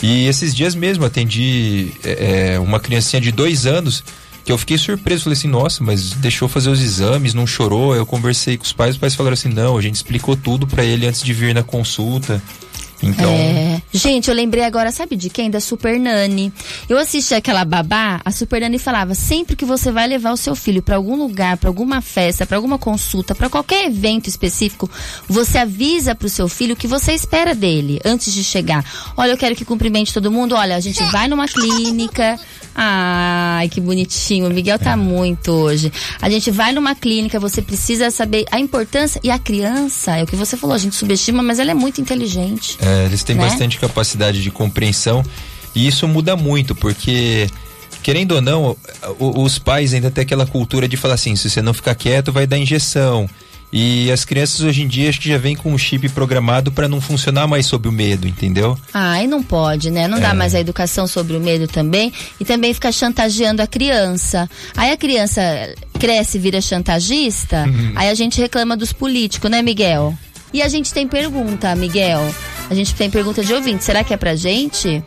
E 0.02 0.26
esses 0.26 0.54
dias 0.54 0.74
mesmo 0.74 1.04
atendi 1.04 1.92
é, 2.02 2.54
é, 2.54 2.58
uma 2.58 2.80
criancinha 2.80 3.20
de 3.20 3.30
dois 3.30 3.66
anos 3.66 4.02
que 4.44 4.52
eu 4.52 4.58
fiquei 4.58 4.78
surpreso. 4.78 5.24
Falei 5.24 5.38
assim, 5.38 5.48
nossa, 5.48 5.82
mas 5.82 6.12
deixou 6.12 6.48
fazer 6.48 6.70
os 6.70 6.80
exames, 6.80 7.34
não 7.34 7.46
chorou. 7.46 7.94
Eu 7.94 8.06
conversei 8.06 8.56
com 8.56 8.64
os 8.64 8.72
pais, 8.72 8.94
os 8.94 9.00
pais 9.00 9.14
falaram 9.14 9.34
assim: 9.34 9.48
não, 9.48 9.76
a 9.76 9.82
gente 9.82 9.96
explicou 9.96 10.36
tudo 10.36 10.66
para 10.66 10.84
ele 10.84 11.06
antes 11.06 11.22
de 11.22 11.32
vir 11.32 11.54
na 11.54 11.62
consulta. 11.62 12.42
Então. 13.02 13.30
É. 13.32 13.80
Gente, 13.92 14.28
eu 14.28 14.34
lembrei 14.34 14.62
agora, 14.62 14.92
sabe 14.92 15.16
de 15.16 15.30
quem? 15.30 15.50
Da 15.50 15.60
Super 15.60 15.98
Nani. 15.98 16.52
Eu 16.88 16.98
assisti 16.98 17.34
aquela 17.34 17.64
babá, 17.64 18.20
a 18.24 18.30
Super 18.30 18.60
Nani 18.60 18.78
falava: 18.78 19.14
sempre 19.14 19.56
que 19.56 19.64
você 19.64 19.90
vai 19.90 20.06
levar 20.06 20.32
o 20.32 20.36
seu 20.36 20.54
filho 20.54 20.82
para 20.82 20.96
algum 20.96 21.16
lugar, 21.16 21.56
para 21.56 21.70
alguma 21.70 22.00
festa, 22.00 22.46
para 22.46 22.56
alguma 22.56 22.78
consulta, 22.78 23.34
para 23.34 23.48
qualquer 23.48 23.86
evento 23.86 24.28
específico, 24.28 24.90
você 25.26 25.58
avisa 25.58 26.14
pro 26.14 26.28
seu 26.28 26.48
filho 26.48 26.74
o 26.74 26.76
que 26.76 26.86
você 26.86 27.12
espera 27.12 27.54
dele 27.54 28.00
antes 28.04 28.32
de 28.32 28.44
chegar. 28.44 28.84
Olha, 29.16 29.30
eu 29.30 29.38
quero 29.38 29.56
que 29.56 29.64
cumprimente 29.64 30.12
todo 30.12 30.30
mundo. 30.30 30.54
Olha, 30.54 30.76
a 30.76 30.80
gente 30.80 31.02
vai 31.04 31.26
numa 31.26 31.46
clínica. 31.48 32.38
Ai, 32.74 33.68
que 33.68 33.80
bonitinho. 33.80 34.46
O 34.46 34.50
Miguel 34.50 34.78
tá 34.78 34.96
muito 34.96 35.50
hoje. 35.50 35.92
A 36.20 36.30
gente 36.30 36.50
vai 36.50 36.72
numa 36.72 36.94
clínica, 36.94 37.38
você 37.38 37.60
precisa 37.60 38.10
saber 38.10 38.46
a 38.50 38.58
importância. 38.58 39.20
E 39.22 39.30
a 39.30 39.38
criança, 39.38 40.16
é 40.16 40.22
o 40.22 40.26
que 40.26 40.36
você 40.36 40.56
falou, 40.56 40.74
a 40.74 40.78
gente 40.78 40.94
subestima, 40.94 41.42
mas 41.42 41.58
ela 41.58 41.70
é 41.70 41.74
muito 41.74 42.00
inteligente. 42.00 42.78
É, 42.80 43.06
eles 43.06 43.22
têm 43.22 43.36
né? 43.36 43.42
bastante 43.42 43.78
capacidade 43.78 44.42
de 44.42 44.50
compreensão. 44.50 45.22
E 45.74 45.86
isso 45.86 46.08
muda 46.08 46.36
muito, 46.36 46.74
porque 46.74 47.48
querendo 48.02 48.32
ou 48.32 48.40
não, 48.40 48.76
os 49.18 49.58
pais 49.58 49.94
ainda 49.94 50.10
têm 50.10 50.22
aquela 50.22 50.46
cultura 50.46 50.88
de 50.88 50.96
falar 50.96 51.14
assim: 51.14 51.36
se 51.36 51.48
você 51.48 51.62
não 51.62 51.74
ficar 51.74 51.94
quieto, 51.94 52.32
vai 52.32 52.46
dar 52.46 52.58
injeção. 52.58 53.28
E 53.72 54.10
as 54.10 54.24
crianças 54.24 54.60
hoje 54.62 54.82
em 54.82 54.88
dia 54.88 55.08
acho 55.08 55.20
que 55.20 55.28
já 55.28 55.38
vem 55.38 55.54
com 55.54 55.72
um 55.72 55.78
chip 55.78 56.08
programado 56.08 56.72
para 56.72 56.88
não 56.88 57.00
funcionar 57.00 57.46
mais 57.46 57.66
sob 57.66 57.88
o 57.88 57.92
medo, 57.92 58.26
entendeu? 58.26 58.76
Ah, 58.92 59.22
e 59.22 59.26
não 59.26 59.42
pode, 59.42 59.90
né? 59.90 60.08
Não 60.08 60.18
é. 60.18 60.20
dá 60.20 60.34
mais 60.34 60.54
a 60.54 60.60
educação 60.60 61.06
sobre 61.06 61.36
o 61.36 61.40
medo 61.40 61.68
também 61.68 62.12
e 62.40 62.44
também 62.44 62.74
fica 62.74 62.90
chantageando 62.90 63.62
a 63.62 63.66
criança. 63.66 64.50
Aí 64.76 64.90
a 64.90 64.96
criança 64.96 65.40
cresce 65.98 66.38
e 66.38 66.40
vira 66.40 66.60
chantagista, 66.60 67.64
uhum. 67.66 67.92
aí 67.94 68.08
a 68.08 68.14
gente 68.14 68.40
reclama 68.40 68.76
dos 68.76 68.92
políticos, 68.92 69.50
né, 69.50 69.62
Miguel? 69.62 70.14
E 70.52 70.62
a 70.62 70.68
gente 70.68 70.92
tem 70.92 71.06
pergunta, 71.06 71.74
Miguel. 71.76 72.22
A 72.68 72.74
gente 72.74 72.94
tem 72.94 73.08
pergunta 73.08 73.42
de 73.44 73.52
ouvinte. 73.54 73.84
Será 73.84 74.02
que 74.02 74.12
é 74.12 74.16
pra 74.16 74.34
gente? 74.34 75.02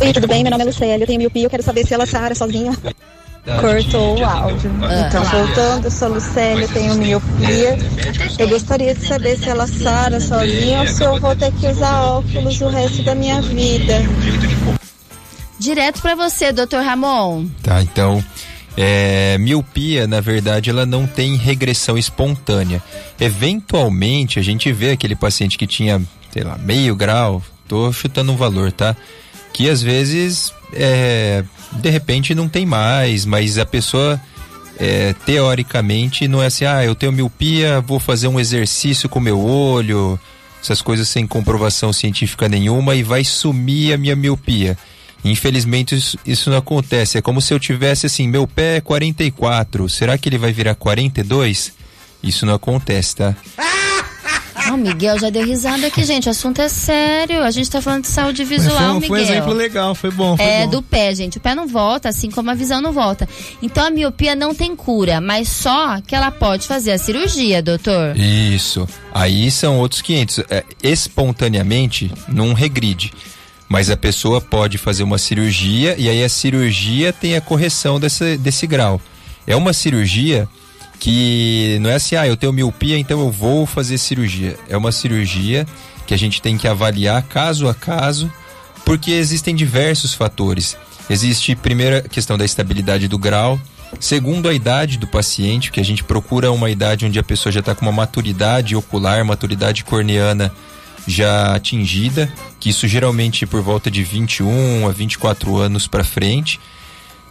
Oi, 0.00 0.12
tudo 0.12 0.26
bem? 0.26 0.42
Meu 0.42 0.50
nome 0.50 0.62
é 0.62 0.66
Lucélia, 0.66 1.02
eu 1.02 1.06
tenho 1.06 1.18
miopia, 1.18 1.44
eu 1.44 1.50
quero 1.50 1.62
saber 1.62 1.86
se 1.86 1.94
ela 1.94 2.06
Sara 2.06 2.34
sozinha. 2.34 2.72
Cortou 3.60 4.18
o 4.18 4.24
áudio. 4.24 4.70
Ah, 4.82 5.06
então, 5.06 5.22
voltando, 5.24 5.84
eu 5.84 5.90
sou 5.90 6.08
Lucélia, 6.08 6.66
tenho 6.66 6.96
miopia. 6.96 7.78
Eu 8.38 8.48
gostaria 8.48 8.92
de 8.92 9.06
saber 9.06 9.38
se 9.38 9.48
ela 9.48 9.68
Sara 9.68 10.20
sozinha 10.20 10.80
ou 10.80 10.88
se 10.88 11.04
eu 11.04 11.20
vou 11.20 11.34
ter 11.36 11.52
que 11.52 11.68
usar 11.68 12.02
óculos 12.02 12.60
o 12.60 12.68
resto 12.68 13.04
da 13.04 13.14
minha 13.14 13.40
vida. 13.40 13.94
Direto 15.60 16.02
para 16.02 16.16
você, 16.16 16.52
doutor 16.52 16.82
Ramon. 16.82 17.46
Tá, 17.62 17.80
então. 17.82 18.22
É, 18.76 19.38
miopia, 19.38 20.06
na 20.06 20.20
verdade, 20.20 20.68
ela 20.68 20.84
não 20.84 21.06
tem 21.06 21.36
regressão 21.36 21.96
espontânea. 21.96 22.82
Eventualmente, 23.18 24.38
a 24.38 24.42
gente 24.42 24.70
vê 24.72 24.90
aquele 24.90 25.14
paciente 25.14 25.56
que 25.56 25.66
tinha, 25.66 26.02
sei 26.30 26.42
lá, 26.42 26.58
meio 26.58 26.94
grau, 26.94 27.42
tô 27.66 27.90
chutando 27.92 28.32
um 28.32 28.36
valor, 28.36 28.70
tá? 28.70 28.94
Que 29.52 29.70
às 29.70 29.80
vezes 29.80 30.52
é, 30.72 31.44
de 31.72 31.90
repente 31.90 32.34
não 32.34 32.48
tem 32.48 32.66
mais, 32.66 33.24
mas 33.24 33.58
a 33.58 33.66
pessoa 33.66 34.20
é, 34.78 35.14
teoricamente 35.24 36.28
não 36.28 36.42
é 36.42 36.46
assim, 36.46 36.64
ah, 36.64 36.84
eu 36.84 36.94
tenho 36.94 37.12
miopia, 37.12 37.80
vou 37.80 37.98
fazer 37.98 38.28
um 38.28 38.38
exercício 38.38 39.08
com 39.08 39.20
meu 39.20 39.40
olho, 39.40 40.18
essas 40.62 40.82
coisas 40.82 41.08
sem 41.08 41.26
comprovação 41.26 41.92
científica 41.92 42.48
nenhuma 42.48 42.94
e 42.94 43.02
vai 43.02 43.24
sumir 43.24 43.94
a 43.94 43.96
minha 43.96 44.16
miopia. 44.16 44.76
Infelizmente 45.24 45.94
isso, 45.94 46.18
isso 46.24 46.50
não 46.50 46.58
acontece. 46.58 47.18
É 47.18 47.22
como 47.22 47.40
se 47.40 47.52
eu 47.52 47.58
tivesse 47.58 48.06
assim, 48.06 48.28
meu 48.28 48.46
pé 48.46 48.76
é 48.76 48.80
44, 48.80 49.88
será 49.88 50.16
que 50.16 50.28
ele 50.28 50.38
vai 50.38 50.52
virar 50.52 50.74
42? 50.74 51.72
Isso 52.22 52.46
não 52.46 52.54
acontece, 52.54 53.16
tá? 53.16 53.36
Ah, 53.58 54.04
o 54.72 54.76
Miguel 54.76 55.18
já 55.18 55.30
deu 55.30 55.44
risada 55.44 55.86
aqui, 55.86 56.04
gente. 56.04 56.28
O 56.28 56.30
assunto 56.30 56.60
é 56.60 56.68
sério. 56.68 57.42
A 57.42 57.50
gente 57.50 57.70
tá 57.70 57.80
falando 57.80 58.02
de 58.02 58.08
saúde 58.08 58.44
visual, 58.44 59.00
foi, 59.00 59.00
Miguel. 59.00 59.08
Foi 59.08 59.18
um 59.18 59.22
exemplo 59.22 59.52
legal, 59.52 59.94
foi 59.94 60.10
bom. 60.10 60.36
Foi 60.36 60.46
é, 60.46 60.64
bom. 60.64 60.70
do 60.70 60.82
pé, 60.82 61.14
gente. 61.14 61.38
O 61.38 61.40
pé 61.40 61.54
não 61.54 61.66
volta, 61.66 62.08
assim 62.08 62.30
como 62.30 62.50
a 62.50 62.54
visão 62.54 62.80
não 62.80 62.92
volta. 62.92 63.28
Então 63.62 63.86
a 63.86 63.90
miopia 63.90 64.34
não 64.34 64.54
tem 64.54 64.74
cura, 64.74 65.20
mas 65.20 65.48
só 65.48 66.00
que 66.00 66.14
ela 66.14 66.30
pode 66.30 66.66
fazer 66.66 66.92
a 66.92 66.98
cirurgia, 66.98 67.62
doutor. 67.62 68.16
Isso. 68.16 68.88
Aí 69.12 69.50
são 69.50 69.78
outros 69.78 70.02
500. 70.02 70.38
É, 70.50 70.64
espontaneamente, 70.82 72.12
não 72.28 72.52
regride. 72.52 73.12
Mas 73.68 73.90
a 73.90 73.96
pessoa 73.96 74.40
pode 74.40 74.78
fazer 74.78 75.02
uma 75.02 75.18
cirurgia 75.18 75.96
e 75.98 76.08
aí 76.08 76.22
a 76.22 76.28
cirurgia 76.28 77.12
tem 77.12 77.34
a 77.34 77.40
correção 77.40 77.98
desse, 77.98 78.36
desse 78.36 78.66
grau. 78.66 79.00
É 79.46 79.56
uma 79.56 79.72
cirurgia 79.72 80.48
que 80.98 81.78
não 81.80 81.90
é 81.90 81.94
assim, 81.94 82.16
ah, 82.16 82.26
eu 82.26 82.36
tenho 82.36 82.52
miopia, 82.52 82.98
então 82.98 83.20
eu 83.20 83.30
vou 83.30 83.66
fazer 83.66 83.98
cirurgia. 83.98 84.56
É 84.68 84.76
uma 84.76 84.92
cirurgia 84.92 85.66
que 86.06 86.14
a 86.14 86.16
gente 86.16 86.40
tem 86.40 86.56
que 86.56 86.68
avaliar 86.68 87.22
caso 87.22 87.68
a 87.68 87.74
caso, 87.74 88.30
porque 88.84 89.10
existem 89.10 89.54
diversos 89.54 90.14
fatores. 90.14 90.76
Existe, 91.08 91.54
primeira, 91.54 92.02
questão 92.02 92.36
da 92.38 92.44
estabilidade 92.44 93.08
do 93.08 93.18
grau, 93.18 93.60
segundo, 94.00 94.48
a 94.48 94.54
idade 94.54 94.98
do 94.98 95.06
paciente, 95.06 95.70
que 95.70 95.80
a 95.80 95.84
gente 95.84 96.02
procura 96.02 96.50
uma 96.50 96.70
idade 96.70 97.06
onde 97.06 97.18
a 97.18 97.22
pessoa 97.22 97.52
já 97.52 97.60
está 97.60 97.74
com 97.74 97.84
uma 97.84 97.92
maturidade 97.92 98.74
ocular, 98.74 99.24
maturidade 99.24 99.84
corneana 99.84 100.52
já 101.06 101.54
atingida, 101.54 102.32
que 102.58 102.70
isso 102.70 102.88
geralmente 102.88 103.46
por 103.46 103.62
volta 103.62 103.90
de 103.90 104.02
21 104.02 104.88
a 104.88 104.92
24 104.92 105.56
anos 105.56 105.86
para 105.86 106.02
frente. 106.02 106.58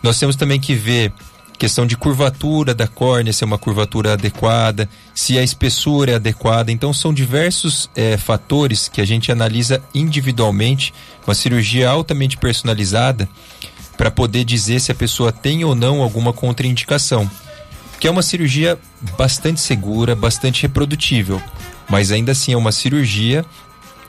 Nós 0.01 0.17
temos 0.17 0.35
também 0.35 0.59
que 0.59 0.73
ver 0.73 1.11
questão 1.57 1.85
de 1.85 1.95
curvatura 1.95 2.73
da 2.73 2.87
córnea, 2.87 3.31
se 3.31 3.43
é 3.43 3.47
uma 3.47 3.57
curvatura 3.57 4.13
adequada, 4.13 4.89
se 5.13 5.37
a 5.37 5.43
espessura 5.43 6.11
é 6.11 6.15
adequada. 6.15 6.71
Então, 6.71 6.93
são 6.93 7.13
diversos 7.13 7.89
é, 7.95 8.17
fatores 8.17 8.87
que 8.87 9.01
a 9.01 9.05
gente 9.05 9.31
analisa 9.31 9.81
individualmente, 9.93 10.93
uma 11.25 11.35
cirurgia 11.35 11.89
altamente 11.89 12.37
personalizada, 12.37 13.27
para 13.97 14.11
poder 14.11 14.43
dizer 14.43 14.79
se 14.79 14.91
a 14.91 14.95
pessoa 14.95 15.31
tem 15.31 15.63
ou 15.63 15.73
não 15.73 16.01
alguma 16.01 16.33
contraindicação. 16.33 17.29
Que 17.99 18.07
é 18.07 18.11
uma 18.11 18.21
cirurgia 18.21 18.77
bastante 19.17 19.61
segura, 19.61 20.15
bastante 20.15 20.63
reprodutível, 20.63 21.41
mas 21.89 22.11
ainda 22.11 22.33
assim 22.33 22.51
é 22.51 22.57
uma 22.57 22.71
cirurgia 22.71 23.45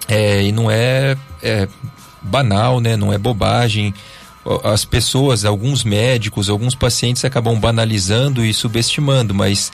é, 0.08 0.42
e 0.42 0.52
não 0.52 0.70
é, 0.70 1.16
é 1.42 1.68
banal, 2.20 2.80
né? 2.80 2.96
não 2.96 3.12
é 3.12 3.18
bobagem 3.18 3.94
as 4.62 4.84
pessoas, 4.84 5.44
alguns 5.44 5.82
médicos, 5.82 6.48
alguns 6.48 6.74
pacientes 6.74 7.24
acabam 7.24 7.58
banalizando 7.58 8.44
e 8.44 8.54
subestimando, 8.54 9.34
mas 9.34 9.72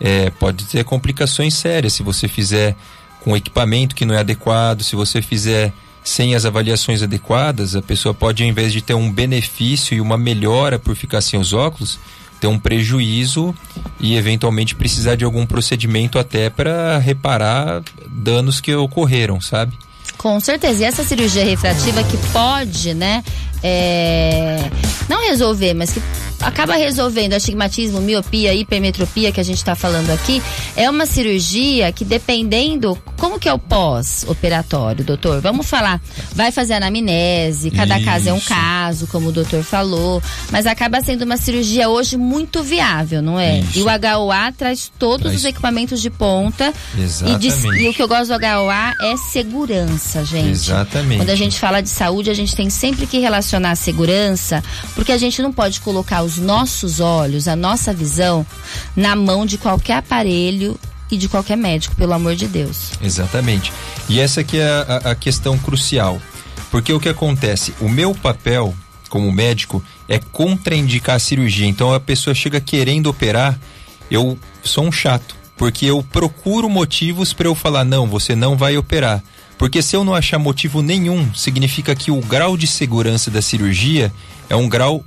é, 0.00 0.30
pode 0.30 0.64
ter 0.64 0.84
complicações 0.84 1.54
sérias 1.54 1.92
se 1.92 2.02
você 2.02 2.28
fizer 2.28 2.76
com 3.20 3.36
equipamento 3.36 3.94
que 3.94 4.04
não 4.04 4.14
é 4.14 4.18
adequado, 4.18 4.82
se 4.82 4.96
você 4.96 5.20
fizer 5.20 5.72
sem 6.02 6.34
as 6.34 6.46
avaliações 6.46 7.02
adequadas, 7.02 7.76
a 7.76 7.82
pessoa 7.82 8.14
pode, 8.14 8.42
ao 8.42 8.48
invés 8.48 8.72
de 8.72 8.80
ter 8.80 8.94
um 8.94 9.12
benefício 9.12 9.94
e 9.94 10.00
uma 10.00 10.16
melhora 10.16 10.78
por 10.78 10.96
ficar 10.96 11.20
sem 11.20 11.38
os 11.38 11.52
óculos, 11.52 11.98
ter 12.40 12.46
um 12.46 12.58
prejuízo 12.58 13.54
e 14.00 14.16
eventualmente 14.16 14.74
precisar 14.74 15.16
de 15.16 15.24
algum 15.24 15.44
procedimento 15.44 16.18
até 16.18 16.48
para 16.48 16.98
reparar 16.98 17.82
danos 18.08 18.60
que 18.60 18.74
ocorreram, 18.74 19.40
sabe? 19.40 19.76
Com 20.16 20.40
certeza. 20.40 20.82
E 20.82 20.86
essa 20.86 21.04
cirurgia 21.04 21.44
refrativa 21.44 22.02
que 22.02 22.16
pode, 22.32 22.94
né, 22.94 23.22
é, 23.62 24.70
não 25.08 25.28
resolver, 25.28 25.74
mas 25.74 25.90
que 25.90 26.00
acaba 26.40 26.76
resolvendo 26.76 27.32
astigmatismo, 27.32 28.00
miopia, 28.00 28.54
hipermetropia 28.54 29.32
que 29.32 29.40
a 29.40 29.42
gente 29.42 29.56
está 29.56 29.74
falando 29.74 30.10
aqui, 30.10 30.40
é 30.76 30.88
uma 30.88 31.04
cirurgia 31.04 31.90
que 31.90 32.04
dependendo 32.04 32.96
como 33.16 33.38
que 33.38 33.48
é 33.48 33.52
o 33.52 33.58
pós-operatório, 33.58 35.04
doutor? 35.04 35.40
Vamos 35.40 35.68
falar, 35.68 36.00
vai 36.32 36.52
fazer 36.52 36.74
anamnese, 36.74 37.70
cada 37.70 37.96
Isso. 37.96 38.04
caso 38.04 38.28
é 38.28 38.32
um 38.32 38.40
caso, 38.40 39.06
como 39.08 39.30
o 39.30 39.32
doutor 39.32 39.64
falou, 39.64 40.22
mas 40.52 40.66
acaba 40.66 41.00
sendo 41.00 41.22
uma 41.22 41.36
cirurgia 41.36 41.88
hoje 41.88 42.16
muito 42.16 42.62
viável, 42.62 43.20
não 43.20 43.38
é? 43.38 43.58
Isso. 43.58 43.80
E 43.80 43.82
o 43.82 43.86
HOA 43.86 44.52
traz 44.56 44.90
todos 44.98 45.22
traz... 45.22 45.36
os 45.36 45.44
equipamentos 45.44 46.00
de 46.00 46.10
ponta. 46.10 46.72
Exatamente. 46.96 47.46
E, 47.46 47.50
de, 47.50 47.82
e 47.82 47.88
o 47.88 47.94
que 47.94 48.02
eu 48.02 48.08
gosto 48.08 48.28
do 48.28 48.34
HOA 48.34 48.94
é 49.02 49.16
segurança, 49.16 50.24
gente. 50.24 50.50
Exatamente. 50.50 51.18
Quando 51.18 51.30
a 51.30 51.36
gente 51.36 51.58
fala 51.58 51.80
de 51.80 51.88
saúde, 51.88 52.30
a 52.30 52.34
gente 52.34 52.54
tem 52.54 52.70
sempre 52.70 53.06
que 53.06 53.18
relacionar 53.18 53.47
a 53.56 53.74
segurança, 53.74 54.62
porque 54.94 55.12
a 55.12 55.18
gente 55.18 55.42
não 55.42 55.52
pode 55.52 55.80
colocar 55.80 56.22
os 56.22 56.38
nossos 56.38 57.00
olhos, 57.00 57.48
a 57.48 57.56
nossa 57.56 57.92
visão, 57.92 58.46
na 58.94 59.14
mão 59.16 59.46
de 59.46 59.58
qualquer 59.58 59.96
aparelho 59.96 60.78
e 61.10 61.16
de 61.16 61.28
qualquer 61.28 61.56
médico, 61.56 61.96
pelo 61.96 62.12
amor 62.12 62.34
de 62.34 62.46
Deus. 62.46 62.92
Exatamente. 63.02 63.72
E 64.08 64.20
essa 64.20 64.40
aqui 64.40 64.58
é 64.58 64.68
a, 64.68 65.10
a 65.10 65.14
questão 65.14 65.58
crucial. 65.58 66.20
Porque 66.70 66.92
o 66.92 67.00
que 67.00 67.08
acontece? 67.08 67.74
O 67.80 67.88
meu 67.88 68.14
papel 68.14 68.74
como 69.08 69.32
médico 69.32 69.82
é 70.06 70.18
contraindicar 70.18 71.16
a 71.16 71.18
cirurgia. 71.18 71.66
Então 71.66 71.92
a 71.92 72.00
pessoa 72.00 72.34
chega 72.34 72.60
querendo 72.60 73.08
operar, 73.08 73.58
eu 74.10 74.38
sou 74.62 74.84
um 74.84 74.92
chato, 74.92 75.34
porque 75.56 75.86
eu 75.86 76.02
procuro 76.02 76.68
motivos 76.68 77.32
para 77.32 77.48
eu 77.48 77.54
falar 77.54 77.84
não, 77.84 78.06
você 78.06 78.34
não 78.34 78.56
vai 78.56 78.76
operar. 78.76 79.22
Porque 79.58 79.82
se 79.82 79.96
eu 79.96 80.04
não 80.04 80.14
achar 80.14 80.38
motivo 80.38 80.80
nenhum, 80.80 81.34
significa 81.34 81.94
que 81.94 82.10
o 82.12 82.20
grau 82.20 82.56
de 82.56 82.66
segurança 82.66 83.30
da 83.30 83.42
cirurgia 83.42 84.12
é 84.48 84.54
um 84.54 84.68
grau 84.68 85.04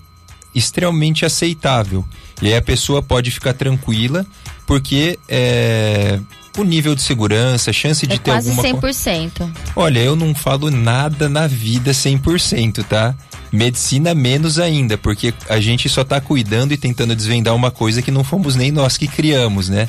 extremamente 0.54 1.26
aceitável. 1.26 2.06
E 2.42 2.48
aí 2.48 2.56
a 2.56 2.62
pessoa 2.62 3.02
pode 3.02 3.32
ficar 3.32 3.54
tranquila, 3.54 4.26
porque 4.68 5.18
é, 5.30 6.20
o 6.58 6.64
nível 6.64 6.94
de 6.96 7.02
segurança, 7.02 7.70
a 7.70 7.74
chance 7.74 8.06
de 8.06 8.16
é 8.16 8.18
ter 8.18 8.32
quase 8.32 8.50
alguma 8.50 8.68
100%. 8.68 9.50
Olha, 9.76 10.00
eu 10.00 10.16
não 10.16 10.36
falo 10.36 10.70
nada 10.70 11.30
na 11.30 11.48
vida 11.48 11.92
100%, 11.92 12.84
tá? 12.84 13.16
Medicina 13.52 14.14
menos 14.14 14.60
ainda, 14.60 14.98
porque 14.98 15.34
a 15.50 15.60
gente 15.60 15.88
só 15.88 16.04
tá 16.04 16.20
cuidando 16.20 16.74
e 16.74 16.78
tentando 16.78 17.16
desvendar 17.16 17.56
uma 17.56 17.72
coisa 17.72 18.02
que 18.02 18.12
não 18.12 18.24
fomos 18.24 18.56
nem 18.56 18.72
nós 18.72 18.98
que 18.98 19.08
criamos, 19.08 19.70
né? 19.70 19.88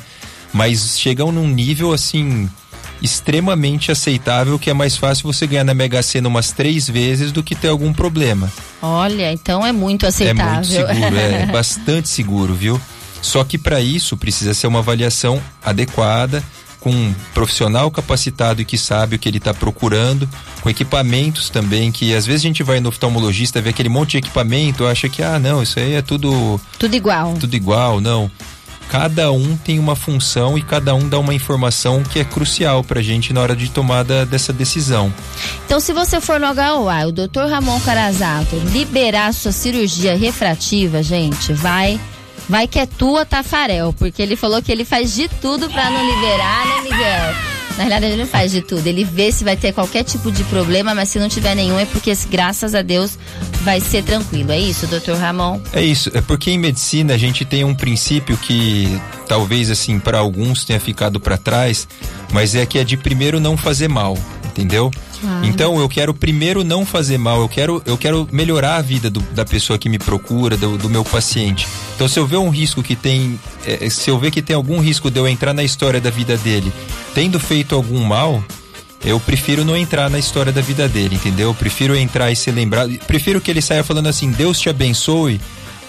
Mas 0.53 0.97
chegam 0.99 1.31
num 1.31 1.47
nível 1.47 1.91
assim 1.91 2.47
extremamente 3.03 3.91
aceitável 3.91 4.57
que 4.57 4.69
é 4.69 4.73
mais 4.73 4.95
fácil 4.95 5.31
você 5.31 5.45
ganhar 5.45 5.65
na 5.65 5.73
Mega 5.73 6.01
Sena 6.01 6.29
umas 6.29 6.53
três 6.53 6.89
vezes 6.89 7.33
do 7.33 7.43
que 7.43 7.53
ter 7.53 7.67
algum 7.67 7.91
problema. 7.93 8.51
Olha, 8.81 9.31
então 9.33 9.65
é 9.65 9.73
muito 9.73 10.07
aceitável. 10.07 10.43
É 10.45 10.53
muito 10.53 10.67
seguro, 10.67 11.19
é 11.19 11.45
bastante 11.47 12.07
seguro, 12.07 12.53
viu? 12.55 12.81
Só 13.21 13.43
que 13.43 13.57
para 13.57 13.81
isso 13.81 14.15
precisa 14.15 14.53
ser 14.53 14.67
uma 14.67 14.79
avaliação 14.79 15.41
adequada, 15.63 16.41
com 16.79 16.91
um 16.91 17.15
profissional 17.33 17.89
capacitado 17.89 18.61
e 18.61 18.65
que 18.65 18.77
sabe 18.77 19.15
o 19.15 19.19
que 19.19 19.29
ele 19.29 19.37
está 19.37 19.53
procurando, 19.53 20.27
com 20.61 20.69
equipamentos 20.69 21.49
também, 21.49 21.89
que 21.93 22.13
às 22.13 22.25
vezes 22.25 22.41
a 22.41 22.47
gente 22.47 22.61
vai 22.61 22.81
no 22.81 22.89
oftalmologista, 22.89 23.61
vê 23.61 23.69
aquele 23.69 23.87
monte 23.87 24.11
de 24.11 24.17
equipamento, 24.17 24.85
acha 24.85 25.07
que, 25.07 25.23
ah, 25.23 25.39
não, 25.39 25.63
isso 25.63 25.79
aí 25.79 25.93
é 25.93 26.01
tudo. 26.01 26.59
Tudo 26.77 26.93
igual. 26.93 27.35
Tudo 27.39 27.55
igual, 27.55 28.01
não. 28.01 28.29
Cada 28.89 29.31
um 29.31 29.57
tem 29.57 29.79
uma 29.79 29.95
função 29.95 30.57
e 30.57 30.61
cada 30.61 30.93
um 30.93 31.07
dá 31.07 31.19
uma 31.19 31.33
informação 31.33 32.03
que 32.03 32.19
é 32.19 32.23
crucial 32.23 32.83
para 32.83 32.99
a 32.99 33.03
gente 33.03 33.33
na 33.33 33.41
hora 33.41 33.55
de 33.55 33.69
tomada 33.69 34.25
dessa 34.25 34.53
decisão. 34.53 35.13
Então, 35.65 35.79
se 35.79 35.93
você 35.93 36.21
for 36.21 36.39
no 36.39 36.47
HOA, 36.47 37.07
o 37.07 37.11
Dr. 37.11 37.47
Ramon 37.49 37.79
Carazato 37.79 38.55
liberar 38.71 39.33
sua 39.33 39.51
cirurgia 39.51 40.15
refrativa, 40.15 41.01
gente, 41.01 41.53
vai 41.53 41.99
Vai 42.47 42.67
que 42.67 42.77
é 42.77 42.85
tua, 42.85 43.25
Tafarel, 43.25 43.93
porque 43.93 44.21
ele 44.21 44.35
falou 44.35 44.61
que 44.61 44.71
ele 44.71 44.83
faz 44.83 45.13
de 45.15 45.27
tudo 45.27 45.69
para 45.69 45.89
não 45.89 46.05
liberar, 46.05 46.65
né, 46.67 46.81
Miguel? 46.81 47.52
Na 47.77 47.85
realidade, 47.85 48.13
ele 48.13 48.25
faz 48.25 48.51
de 48.51 48.61
tudo. 48.61 48.85
Ele 48.85 49.03
vê 49.03 49.31
se 49.31 49.43
vai 49.43 49.57
ter 49.57 49.73
qualquer 49.73 50.03
tipo 50.03 50.31
de 50.31 50.43
problema, 50.45 50.93
mas 50.93 51.09
se 51.09 51.19
não 51.19 51.27
tiver 51.27 51.55
nenhum, 51.55 51.79
é 51.79 51.85
porque, 51.85 52.13
graças 52.29 52.75
a 52.75 52.81
Deus, 52.81 53.17
vai 53.61 53.79
ser 53.79 54.03
tranquilo. 54.03 54.51
É 54.51 54.59
isso, 54.59 54.85
doutor 54.87 55.17
Ramon? 55.17 55.59
É 55.73 55.81
isso. 55.81 56.11
É 56.13 56.21
porque 56.21 56.51
em 56.51 56.57
medicina 56.57 57.13
a 57.13 57.17
gente 57.17 57.43
tem 57.45 57.63
um 57.63 57.73
princípio 57.73 58.37
que 58.37 58.99
talvez, 59.27 59.71
assim, 59.71 59.99
para 59.99 60.19
alguns 60.19 60.63
tenha 60.63 60.79
ficado 60.79 61.19
para 61.19 61.37
trás, 61.37 61.87
mas 62.31 62.53
é 62.53 62.65
que 62.65 62.77
é 62.77 62.83
de 62.83 62.95
primeiro 62.95 63.39
não 63.39 63.57
fazer 63.57 63.87
mal, 63.87 64.17
entendeu? 64.45 64.91
Então 65.43 65.79
eu 65.79 65.87
quero 65.87 66.13
primeiro 66.13 66.63
não 66.63 66.85
fazer 66.85 67.17
mal, 67.17 67.41
eu 67.41 67.49
quero, 67.49 67.81
eu 67.85 67.97
quero 67.97 68.27
melhorar 68.31 68.77
a 68.77 68.81
vida 68.81 69.09
do, 69.09 69.19
da 69.33 69.45
pessoa 69.45 69.77
que 69.79 69.89
me 69.89 69.99
procura, 69.99 70.57
do, 70.57 70.77
do, 70.77 70.89
meu 70.89 71.03
paciente. 71.03 71.67
Então 71.95 72.07
se 72.07 72.19
eu 72.19 72.25
ver 72.25 72.37
um 72.37 72.49
risco 72.49 72.83
que 72.83 72.95
tem, 72.95 73.39
é, 73.65 73.89
se 73.89 74.09
eu 74.09 74.17
ver 74.17 74.31
que 74.31 74.41
tem 74.41 74.55
algum 74.55 74.79
risco 74.79 75.09
de 75.09 75.19
eu 75.19 75.27
entrar 75.27 75.53
na 75.53 75.63
história 75.63 76.01
da 76.01 76.09
vida 76.09 76.37
dele, 76.37 76.71
tendo 77.13 77.39
feito 77.39 77.75
algum 77.75 78.03
mal, 78.03 78.43
eu 79.05 79.19
prefiro 79.19 79.65
não 79.65 79.75
entrar 79.75 80.09
na 80.09 80.17
história 80.17 80.51
da 80.51 80.61
vida 80.61 80.87
dele, 80.87 81.15
entendeu? 81.15 81.49
Eu 81.49 81.53
prefiro 81.53 81.95
entrar 81.95 82.31
e 82.31 82.35
ser 82.35 82.51
lembrado, 82.51 82.97
prefiro 83.05 83.41
que 83.41 83.51
ele 83.51 83.61
saia 83.61 83.83
falando 83.83 84.07
assim, 84.07 84.31
Deus 84.31 84.59
te 84.59 84.69
abençoe, 84.69 85.39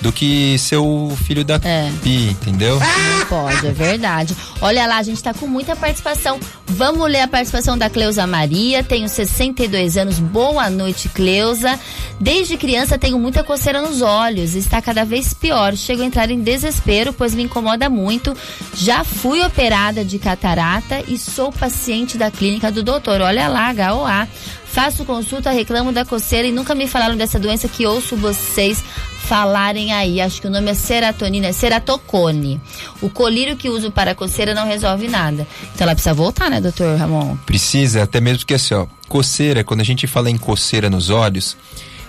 do 0.01 0.13
que 0.13 0.59
ser 0.59 0.77
o 0.77 1.11
filho 1.25 1.45
da 1.45 1.61
é. 1.63 1.91
Pi, 2.03 2.31
entendeu? 2.31 2.79
Não 2.79 3.27
pode, 3.27 3.67
é 3.67 3.73
verdade. 3.73 4.37
Olha 4.61 4.87
lá, 4.87 4.99
a 4.99 5.03
gente 5.03 5.23
tá 5.23 5.33
com 5.33 5.47
muita 5.47 5.75
participação. 5.75 6.39
Vamos 6.67 7.11
ler 7.11 7.21
a 7.21 7.29
participação 7.29 7.77
da 7.77 7.89
Cleusa 7.89 8.27
Maria, 8.27 8.83
tenho 8.83 9.09
62 9.09 9.97
anos. 9.97 10.19
Boa 10.19 10.69
noite, 10.69 11.09
Cleusa. 11.09 11.79
Desde 12.21 12.57
criança 12.57 12.99
tenho 12.99 13.19
muita 13.19 13.43
coceira 13.43 13.83
nos 13.83 14.03
olhos, 14.03 14.55
está 14.55 14.81
cada 14.81 15.05
vez 15.05 15.35
pior. 15.35 15.77
Chego 15.77 16.03
a 16.03 16.07
entrar 16.07 16.31
em 16.31 16.41
desespero, 16.41 17.13
pois 17.13 17.35
me 17.35 17.43
incomoda 17.43 17.89
muito. 17.89 18.37
Já 18.75 19.05
fui 19.05 19.43
operada 19.43 20.05
de 20.05 20.19
catarata 20.19 21.03
e 21.09 21.19
sou 21.19 21.53
paciente 21.53 22.17
da 22.17 22.31
clínica 22.31 22.71
do 22.71 22.83
doutor. 22.83 23.21
Olha 23.21 23.49
lá, 23.49 23.71
HOA. 23.71 24.29
Faço 24.75 25.05
consulta, 25.05 25.53
reclamo 25.53 25.93
da 25.93 26.05
coceira 26.05 26.49
e 26.49 26.51
nunca 26.51 26.75
me 26.75 26.89
falaram 26.89 27.17
dessa 27.17 27.39
doença 27.39 27.69
que 27.69 27.87
ouço 27.87 28.17
vocês 28.17 28.83
falarem 29.29 29.93
aí. 29.93 30.21
Acho 30.21 30.41
que 30.41 30.49
o 30.49 30.51
nome 30.51 30.69
é 30.69 30.75
serotonina, 30.75 31.47
é 31.47 31.53
ceratocone. 31.53 32.61
O 33.01 33.09
colírio 33.09 33.57
que 33.57 33.71
uso 33.71 33.93
para 33.93 34.17
coceira 34.17 34.53
não 34.53 34.67
resolve 34.67 35.07
nada. 35.07 35.47
Então 35.73 35.85
ela 35.85 35.95
precisa 35.95 36.13
voltar, 36.13 36.51
né, 36.51 36.61
doutor 36.61 36.99
Ramon? 36.99 37.37
Precisa, 37.47 38.03
até 38.03 38.21
mesmo 38.21 38.45
que 38.45 38.53
assim, 38.53 38.75
ó, 38.75 38.85
coceira, 39.09 39.63
quando 39.63 39.81
a 39.81 39.85
gente 39.85 40.09
fala 40.09 40.29
em 40.29 40.37
coceira 40.37 40.91
nos 40.91 41.09
olhos, 41.09 41.57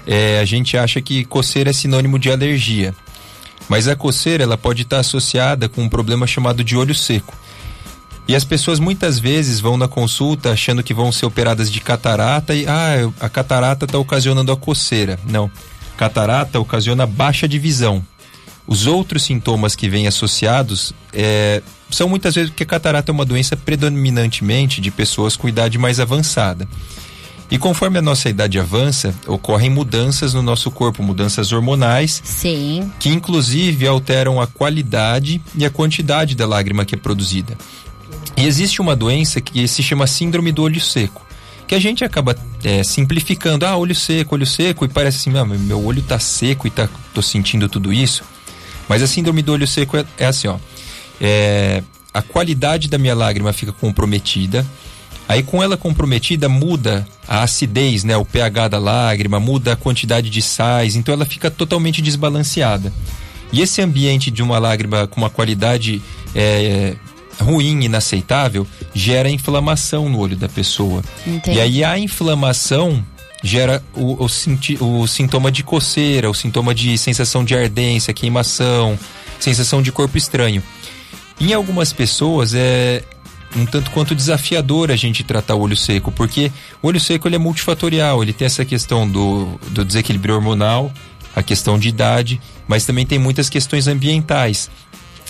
é, 0.07 0.39
a 0.39 0.45
gente 0.45 0.75
acha 0.75 0.99
que 0.99 1.23
coceira 1.23 1.69
é 1.69 1.73
sinônimo 1.73 2.17
de 2.17 2.31
alergia. 2.31 2.95
Mas 3.69 3.87
a 3.87 3.95
coceira, 3.95 4.43
ela 4.43 4.57
pode 4.57 4.81
estar 4.81 4.97
associada 4.97 5.69
com 5.69 5.83
um 5.83 5.89
problema 5.89 6.25
chamado 6.25 6.63
de 6.63 6.75
olho 6.75 6.95
seco. 6.95 7.37
E 8.27 8.35
as 8.35 8.43
pessoas 8.43 8.79
muitas 8.79 9.19
vezes 9.19 9.59
vão 9.59 9.77
na 9.77 9.87
consulta 9.87 10.51
achando 10.51 10.81
que 10.81 10.93
vão 10.93 11.11
ser 11.11 11.25
operadas 11.25 11.71
de 11.71 11.79
catarata 11.79 12.55
e 12.55 12.65
ah, 12.67 13.11
a 13.19 13.29
catarata 13.29 13.85
está 13.85 13.99
ocasionando 13.99 14.51
a 14.51 14.57
coceira. 14.57 15.19
Não. 15.29 15.49
Catarata 15.95 16.59
ocasiona 16.59 17.05
baixa 17.05 17.47
de 17.47 17.59
visão. 17.59 18.03
Os 18.67 18.87
outros 18.87 19.23
sintomas 19.23 19.75
que 19.75 19.87
vêm 19.87 20.07
associados 20.07 20.91
é, 21.13 21.61
são 21.89 22.09
muitas 22.09 22.33
vezes 22.33 22.49
porque 22.49 22.63
a 22.63 22.67
catarata 22.67 23.11
é 23.11 23.13
uma 23.13 23.25
doença 23.25 23.55
predominantemente 23.55 24.81
de 24.81 24.89
pessoas 24.89 25.35
com 25.35 25.47
idade 25.47 25.77
mais 25.77 25.99
avançada. 25.99 26.67
E 27.49 27.59
conforme 27.59 27.99
a 27.99 28.01
nossa 28.01 28.27
idade 28.27 28.59
avança, 28.59 29.13
ocorrem 29.27 29.69
mudanças 29.69 30.33
no 30.33 30.41
nosso 30.41 30.71
corpo, 30.71 31.03
mudanças 31.03 31.51
hormonais. 31.51 32.21
Sim. 32.25 32.91
Que 32.99 33.09
inclusive 33.09 33.85
alteram 33.85 34.41
a 34.41 34.47
qualidade 34.47 35.39
e 35.55 35.63
a 35.63 35.69
quantidade 35.69 36.33
da 36.33 36.47
lágrima 36.47 36.85
que 36.85 36.95
é 36.95 36.97
produzida. 36.97 37.55
E 38.37 38.45
existe 38.45 38.81
uma 38.81 38.95
doença 38.95 39.39
que 39.39 39.67
se 39.67 39.81
chama 39.81 40.07
síndrome 40.07 40.51
do 40.51 40.61
olho 40.63 40.81
seco, 40.81 41.25
que 41.67 41.73
a 41.73 41.79
gente 41.79 42.03
acaba 42.03 42.35
é, 42.63 42.83
simplificando, 42.83 43.65
ah, 43.65 43.77
olho 43.77 43.95
seco, 43.95 44.35
olho 44.35 44.45
seco, 44.45 44.85
e 44.85 44.89
parece 44.89 45.17
assim, 45.17 45.37
ah, 45.37 45.45
meu 45.45 45.83
olho 45.83 46.01
tá 46.01 46.19
seco 46.19 46.67
e 46.67 46.69
tá, 46.69 46.89
tô 47.13 47.21
sentindo 47.21 47.69
tudo 47.69 47.93
isso. 47.93 48.23
Mas 48.87 49.01
a 49.01 49.07
síndrome 49.07 49.41
do 49.41 49.53
olho 49.53 49.67
seco 49.67 49.97
é, 49.97 50.05
é 50.17 50.25
assim, 50.25 50.47
ó, 50.47 50.57
é, 51.19 51.81
a 52.13 52.21
qualidade 52.21 52.87
da 52.87 52.97
minha 52.97 53.15
lágrima 53.15 53.53
fica 53.53 53.71
comprometida, 53.71 54.65
Aí 55.27 55.41
com 55.41 55.63
ela 55.63 55.75
comprometida 55.75 56.47
muda 56.47 57.07
a 57.27 57.41
acidez, 57.41 58.03
né, 58.03 58.15
o 58.15 58.23
pH 58.23 58.67
da 58.67 58.77
lágrima, 58.77 59.39
muda 59.39 59.73
a 59.73 59.75
quantidade 59.75 60.29
de 60.29 60.41
sais, 60.41 60.95
então 60.95 61.13
ela 61.13 61.25
fica 61.25 61.49
totalmente 61.49 62.01
desbalanceada. 62.01 62.93
E 63.51 63.61
esse 63.61 63.81
ambiente 63.81 64.29
de 64.29 64.43
uma 64.43 64.59
lágrima 64.59 65.07
com 65.07 65.21
uma 65.21 65.29
qualidade 65.29 66.01
é, 66.35 66.95
ruim, 67.39 67.83
inaceitável, 67.83 68.65
gera 68.93 69.29
inflamação 69.29 70.09
no 70.09 70.19
olho 70.19 70.35
da 70.35 70.49
pessoa. 70.49 71.01
Entendi. 71.25 71.57
E 71.57 71.61
aí 71.61 71.83
a 71.83 71.97
inflamação 71.97 73.03
gera 73.43 73.83
o, 73.93 74.25
o, 74.25 75.01
o 75.01 75.07
sintoma 75.07 75.51
de 75.51 75.63
coceira, 75.63 76.29
o 76.29 76.33
sintoma 76.33 76.73
de 76.73 76.97
sensação 76.97 77.43
de 77.43 77.55
ardência, 77.55 78.13
queimação, 78.13 78.97
sensação 79.39 79.81
de 79.81 79.91
corpo 79.91 80.17
estranho. 80.17 80.63
Em 81.39 81.53
algumas 81.53 81.91
pessoas 81.93 82.53
é 82.53 83.03
um 83.55 83.65
tanto 83.65 83.91
quanto 83.91 84.15
desafiador 84.15 84.91
a 84.91 84.95
gente 84.95 85.23
tratar 85.23 85.55
o 85.55 85.61
olho 85.61 85.77
seco, 85.77 86.11
porque 86.11 86.51
o 86.81 86.87
olho 86.87 86.99
seco 86.99 87.27
ele 87.27 87.35
é 87.35 87.39
multifatorial, 87.39 88.21
ele 88.21 88.33
tem 88.33 88.45
essa 88.45 88.65
questão 88.65 89.07
do, 89.07 89.59
do 89.69 89.85
desequilíbrio 89.85 90.35
hormonal, 90.35 90.91
a 91.35 91.43
questão 91.43 91.77
de 91.77 91.89
idade, 91.89 92.41
mas 92.67 92.85
também 92.85 93.05
tem 93.05 93.19
muitas 93.19 93.49
questões 93.49 93.87
ambientais 93.87 94.69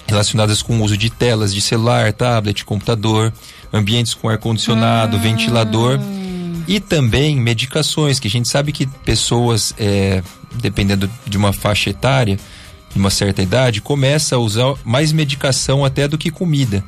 relacionadas 0.08 0.62
com 0.62 0.80
o 0.80 0.84
uso 0.84 0.98
de 0.98 1.10
telas 1.10 1.54
de 1.54 1.62
celular, 1.62 2.14
tablet, 2.14 2.64
computador, 2.64 3.34
ambientes 3.74 4.14
com 4.14 4.30
ar-condicionado, 4.30 5.18
hum. 5.18 5.20
ventilador 5.20 6.00
e 6.68 6.80
também 6.80 7.36
medicações, 7.36 8.20
que 8.20 8.28
a 8.28 8.32
gente 8.32 8.48
sabe 8.48 8.72
que 8.72 8.88
pessoas, 8.88 9.74
é, 9.78 10.24
dependendo 10.56 11.10
de 11.26 11.38
uma 11.38 11.54
faixa 11.54 11.90
etária, 11.90 12.38
de 12.92 13.00
uma 13.00 13.10
certa 13.10 13.42
idade, 13.42 13.82
começa 13.82 14.36
a 14.36 14.40
usar 14.40 14.74
mais 14.84 15.12
medicação 15.12 15.86
até 15.86 16.08
do 16.08 16.18
que 16.18 16.32
comida. 16.32 16.84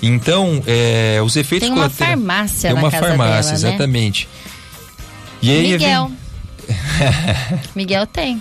Então, 0.00 0.62
é, 0.66 1.20
os 1.24 1.36
efeitos 1.36 1.68
Tem 1.68 1.76
uma 1.76 1.90
farmácia 1.90 2.70
Tem 2.70 2.78
uma 2.78 2.90
farmácia, 2.90 3.52
dela, 3.52 3.62
né? 3.62 3.68
exatamente. 3.68 4.28
E 5.42 5.50
aí, 5.50 5.72
Miguel. 5.72 6.12
Miguel 7.74 8.06
tem. 8.06 8.40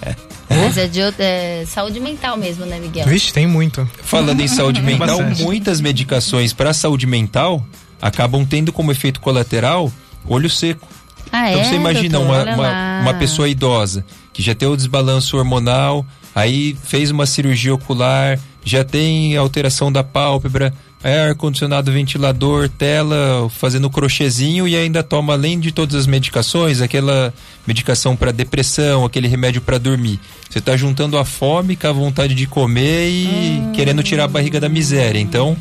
Mas 0.49 0.77
é 0.77 0.87
de 0.87 1.01
é, 1.19 1.65
saúde 1.67 1.99
mental 1.99 2.37
mesmo, 2.37 2.65
né, 2.65 2.79
Miguel? 2.79 3.05
Vixe, 3.05 3.33
tem 3.33 3.45
muito. 3.45 3.87
Falando 4.01 4.41
em 4.41 4.47
saúde 4.47 4.81
mental, 4.83 5.19
muitas 5.39 5.81
medicações 5.81 6.53
para 6.53 6.73
saúde 6.73 7.05
mental 7.05 7.65
acabam 8.01 8.45
tendo 8.45 8.71
como 8.71 8.91
efeito 8.91 9.19
colateral 9.19 9.91
olho 10.27 10.49
seco. 10.49 10.87
Ah, 11.31 11.49
então 11.49 11.61
é, 11.61 11.63
você 11.65 11.75
imagina 11.75 12.19
doutor? 12.19 12.47
uma, 12.47 12.53
uma, 12.53 13.01
uma 13.01 13.13
pessoa 13.15 13.49
idosa 13.49 14.05
que 14.31 14.41
já 14.41 14.53
tem 14.53 14.67
o 14.67 14.75
desbalanço 14.75 15.35
hormonal, 15.37 16.05
aí 16.35 16.77
fez 16.83 17.09
uma 17.11 17.25
cirurgia 17.25 17.73
ocular, 17.73 18.39
já 18.63 18.83
tem 18.83 19.35
alteração 19.35 19.91
da 19.91 20.03
pálpebra, 20.03 20.73
é 21.07 21.29
ar-condicionado, 21.29 21.89
ventilador, 21.89 22.67
tela, 22.67 23.49
fazendo 23.49 23.89
crochêzinho 23.89 24.67
e 24.67 24.75
ainda 24.75 25.01
toma, 25.01 25.31
além 25.31 25.57
de 25.57 25.71
todas 25.71 25.95
as 25.95 26.05
medicações, 26.05 26.81
aquela 26.81 27.33
medicação 27.65 28.13
para 28.13 28.33
depressão, 28.33 29.05
aquele 29.05 29.25
remédio 29.29 29.61
para 29.61 29.77
dormir. 29.77 30.19
Você 30.49 30.59
está 30.59 30.75
juntando 30.75 31.17
a 31.17 31.23
fome 31.23 31.77
com 31.77 31.87
a 31.87 31.93
vontade 31.93 32.35
de 32.35 32.45
comer 32.45 33.07
e 33.07 33.71
querendo 33.73 34.03
tirar 34.03 34.25
a 34.25 34.27
barriga 34.27 34.59
da 34.59 34.67
miséria. 34.67 35.17
Então, 35.17 35.55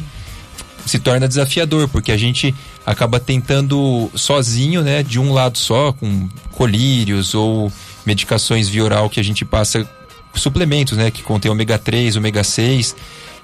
se 0.84 0.98
torna 0.98 1.28
desafiador, 1.28 1.86
porque 1.86 2.10
a 2.10 2.16
gente 2.16 2.52
acaba 2.84 3.20
tentando 3.20 4.10
sozinho, 4.16 4.82
né, 4.82 5.04
de 5.04 5.20
um 5.20 5.32
lado 5.32 5.58
só, 5.58 5.92
com 5.92 6.28
colírios 6.50 7.36
ou 7.36 7.70
medicações 8.04 8.68
via 8.68 8.82
oral 8.82 9.08
que 9.08 9.20
a 9.20 9.24
gente 9.24 9.44
passa, 9.44 9.88
suplementos, 10.34 10.98
né, 10.98 11.08
que 11.08 11.22
contém 11.22 11.52
ômega 11.52 11.78
3, 11.78 12.16
ômega 12.16 12.42
6, 12.42 12.96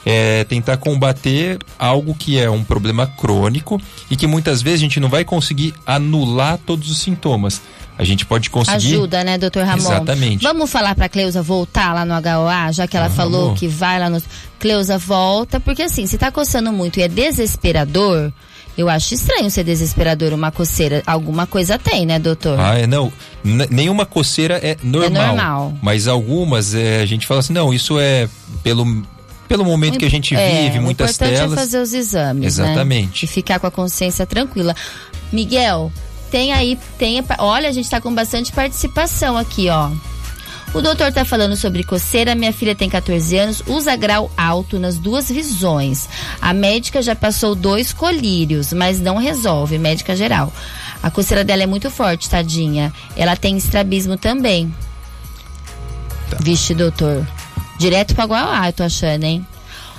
é, 0.05 0.45
tentar 0.45 0.77
combater 0.77 1.59
algo 1.79 2.15
que 2.15 2.39
é 2.39 2.51
um 2.51 2.65
problema 2.65 3.07
crônico 3.07 3.81
e 4.11 4.17
que 4.17 4.27
muitas 4.27 4.61
vezes 4.63 4.81
a 4.81 4.83
gente 4.83 4.99
não 5.01 5.09
vai 5.09 5.25
conseguir 5.25 5.75
anular 5.87 6.59
todos 6.59 6.91
os 6.91 6.99
sintomas. 6.99 7.61
A 7.99 8.05
gente 8.05 8.25
pode 8.25 8.49
conseguir. 8.51 8.95
Ajuda, 8.95 9.23
né, 9.23 9.37
doutor 9.39 9.65
Ramon? 9.65 9.77
Exatamente. 9.79 10.43
Vamos 10.43 10.71
falar 10.71 10.95
pra 10.95 11.09
Cleusa 11.11 11.43
voltar 11.43 11.93
lá 11.95 12.05
no 12.07 12.15
HOA, 12.15 12.73
já 12.73 12.87
que 12.89 12.97
ela 12.97 13.07
Ah, 13.07 13.11
falou 13.11 13.45
vamos. 13.47 13.61
que 13.61 13.69
vai 13.69 14.01
lá 14.01 14.09
no. 14.09 14.21
Cleusa, 14.59 14.97
volta, 14.97 15.61
porque 15.61 15.83
assim, 15.83 16.07
se 16.07 16.17
tá 16.17 16.31
coçando 16.33 16.73
muito 16.73 16.99
e 16.99 17.03
é 17.03 17.09
desesperador, 17.09 18.33
eu 18.79 18.89
acho 18.89 19.13
estranho 19.15 19.51
ser 19.51 19.63
desesperador, 19.65 20.33
uma 20.33 20.51
coceira. 20.51 21.03
Alguma 21.07 21.47
coisa 21.47 21.79
tem, 21.79 22.07
né, 22.07 22.19
doutor? 22.19 22.59
Ah, 22.59 22.79
é, 22.79 22.87
não. 22.87 23.13
N- 23.45 23.69
nenhuma 23.71 24.07
coceira 24.07 24.59
é 24.63 24.77
normal. 24.83 25.27
normal. 25.27 25.75
Mas 25.83 26.09
algumas 26.09 26.75
é, 26.75 27.03
a 27.03 27.07
gente 27.07 27.27
fala 27.27 27.41
assim, 27.41 27.53
não, 27.53 27.73
isso 27.75 27.99
é 28.01 28.27
pelo, 28.65 28.85
pelo 29.53 29.65
momento 29.65 29.99
que 29.99 30.05
a 30.05 30.11
gente 30.11 30.35
É, 30.35 30.63
vive, 30.65 30.79
o 30.79 30.83
muitas 30.83 31.11
importante 31.15 31.37
telas. 31.37 31.53
é 31.53 31.57
fazer 31.57 31.79
os 31.81 31.93
exames, 31.93 32.47
Exatamente. 32.47 33.07
Né? 33.07 33.19
E 33.25 33.27
ficar 33.27 33.59
com 33.61 33.67
a 33.67 33.71
consciência 33.71 34.25
tranquila. 34.25 34.75
Miguel, 35.33 35.93
tem 36.31 36.53
aí, 36.53 36.79
tem, 36.99 37.23
olha, 37.39 37.69
a 37.69 37.73
gente 37.73 37.89
tá 37.91 38.01
com 38.01 38.15
bastante 38.15 38.51
participação 38.53 39.37
aqui, 39.37 39.69
ó. 39.69 39.91
O 40.75 40.81
doutor 40.81 41.13
tá 41.13 41.23
falando 41.23 41.55
sobre 41.55 41.85
coceira, 41.85 42.35
minha 42.35 42.51
filha 42.51 42.75
tem 42.75 42.89
14 42.89 43.37
anos, 43.37 43.63
usa 43.67 43.95
grau 43.95 44.31
alto 44.39 44.79
nas 44.79 44.97
duas 44.99 45.29
visões. 45.31 46.09
A 46.41 46.55
médica 46.55 47.03
já 47.03 47.15
passou 47.15 47.55
dois 47.55 47.93
colírios, 47.93 48.73
mas 48.73 48.99
não 48.99 49.19
resolve, 49.19 49.77
médica 49.77 50.17
geral. 50.17 50.51
A 51.03 51.11
coceira 51.11 51.45
dela 51.45 51.63
é 51.63 51.67
muito 51.67 51.91
forte, 51.91 52.31
tadinha. 52.31 52.91
Ela 53.15 53.37
tem 53.37 53.55
estrabismo 53.59 54.17
também. 54.17 54.75
Tá. 56.31 56.39
Vixe, 56.41 56.73
doutor. 56.73 57.27
Direto 57.83 58.15
pra 58.15 58.27
Guauá, 58.27 58.69
eu 58.69 58.73
tô 58.73 58.85
achando, 58.85 59.25
hein? 59.25 59.45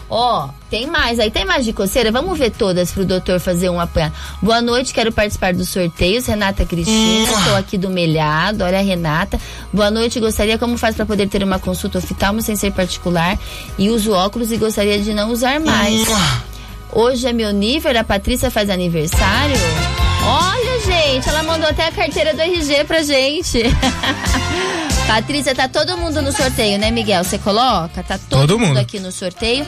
Ó, 0.10 0.48
tem 0.70 0.88
mais. 0.88 1.20
Aí 1.20 1.30
tem 1.30 1.44
mais 1.44 1.66
de 1.66 1.74
coceira. 1.74 2.14
Vamos 2.14 2.40
ver 2.40 2.50
todas 2.50 2.94
pro 2.94 3.04
doutor 3.04 3.42
fazer 3.42 3.70
um 3.70 3.78
apanhado. 3.78 4.14
Boa 4.42 4.62
noite, 4.62 4.94
quero 4.94 5.12
participar 5.12 5.54
dos 5.54 5.68
sorteios. 5.68 6.26
Renata 6.26 6.66
Cristina, 6.66 7.24
estou 7.24 7.58
aqui 7.58 7.78
do 7.78 7.90
Melhado. 7.90 8.64
Olha 8.64 8.80
a 8.80 8.82
Renata. 8.82 9.38
Boa 9.74 9.92
noite, 9.92 10.18
gostaria 10.22 10.58
como 10.58 10.78
faz 10.78 10.96
para 10.96 11.06
poder 11.06 11.28
ter 11.28 11.44
uma 11.44 11.60
consulta 11.60 11.98
oftalmo 11.98 12.42
sem 12.42 12.56
ser 12.56 12.72
particular 12.72 13.38
e 13.78 13.90
uso 13.90 14.14
óculos 14.14 14.54
e 14.54 14.56
gostaria 14.56 14.98
de 15.00 15.14
não 15.14 15.30
usar 15.30 15.60
mais. 15.60 16.08
Hoje 16.90 17.28
é 17.28 17.34
meu 17.34 17.52
nível, 17.52 18.00
a 18.00 18.04
Patrícia 18.04 18.50
faz 18.50 18.70
aniversário. 18.70 19.58
Olha, 20.26 20.80
gente, 20.86 21.28
ela 21.28 21.44
mandou 21.44 21.68
até 21.68 21.88
a 21.88 21.92
carteira 21.92 22.34
do 22.34 22.42
RG 22.42 22.86
pra 22.86 23.04
gente. 23.04 23.62
Patrícia, 25.08 25.54
tá 25.54 25.68
todo 25.68 25.98
mundo 25.98 26.22
no 26.22 26.32
sorteio, 26.32 26.80
né, 26.80 26.90
Miguel? 26.90 27.24
Você 27.24 27.38
coloca? 27.38 28.02
Tá 28.04 28.18
todo, 28.18 28.40
Todo 28.42 28.60
mundo 28.60 28.70
mundo. 28.70 28.80
aqui 28.80 29.00
no 29.00 29.12
sorteio. 29.12 29.66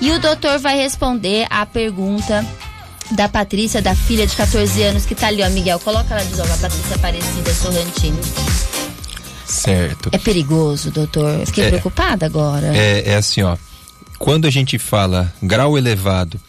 E 0.00 0.10
o 0.12 0.20
doutor 0.20 0.58
vai 0.58 0.76
responder 0.76 1.46
a 1.50 1.64
pergunta 1.66 2.44
da 3.12 3.28
Patrícia, 3.28 3.80
da 3.82 3.94
filha 3.94 4.26
de 4.26 4.36
14 4.36 4.82
anos, 4.82 5.04
que 5.06 5.14
tá 5.14 5.28
ali, 5.28 5.42
ó, 5.42 5.48
Miguel. 5.50 5.80
Coloca 5.80 6.14
ela 6.14 6.24
de 6.24 6.36
novo, 6.36 6.52
a 6.52 6.56
Patrícia 6.58 6.96
Aparecida 6.96 7.54
Sorrentino. 7.54 8.18
Certo. 9.46 10.10
É 10.12 10.18
perigoso, 10.18 10.90
doutor. 10.90 11.40
Eu 11.40 11.46
fiquei 11.46 11.64
É. 11.64 11.68
preocupada 11.70 12.26
agora. 12.26 12.76
É, 12.76 13.10
é 13.12 13.14
assim, 13.16 13.42
ó. 13.42 13.56
Quando 14.18 14.46
a 14.46 14.50
gente 14.50 14.78
fala 14.78 15.32
grau 15.42 15.76
elevado 15.76 16.40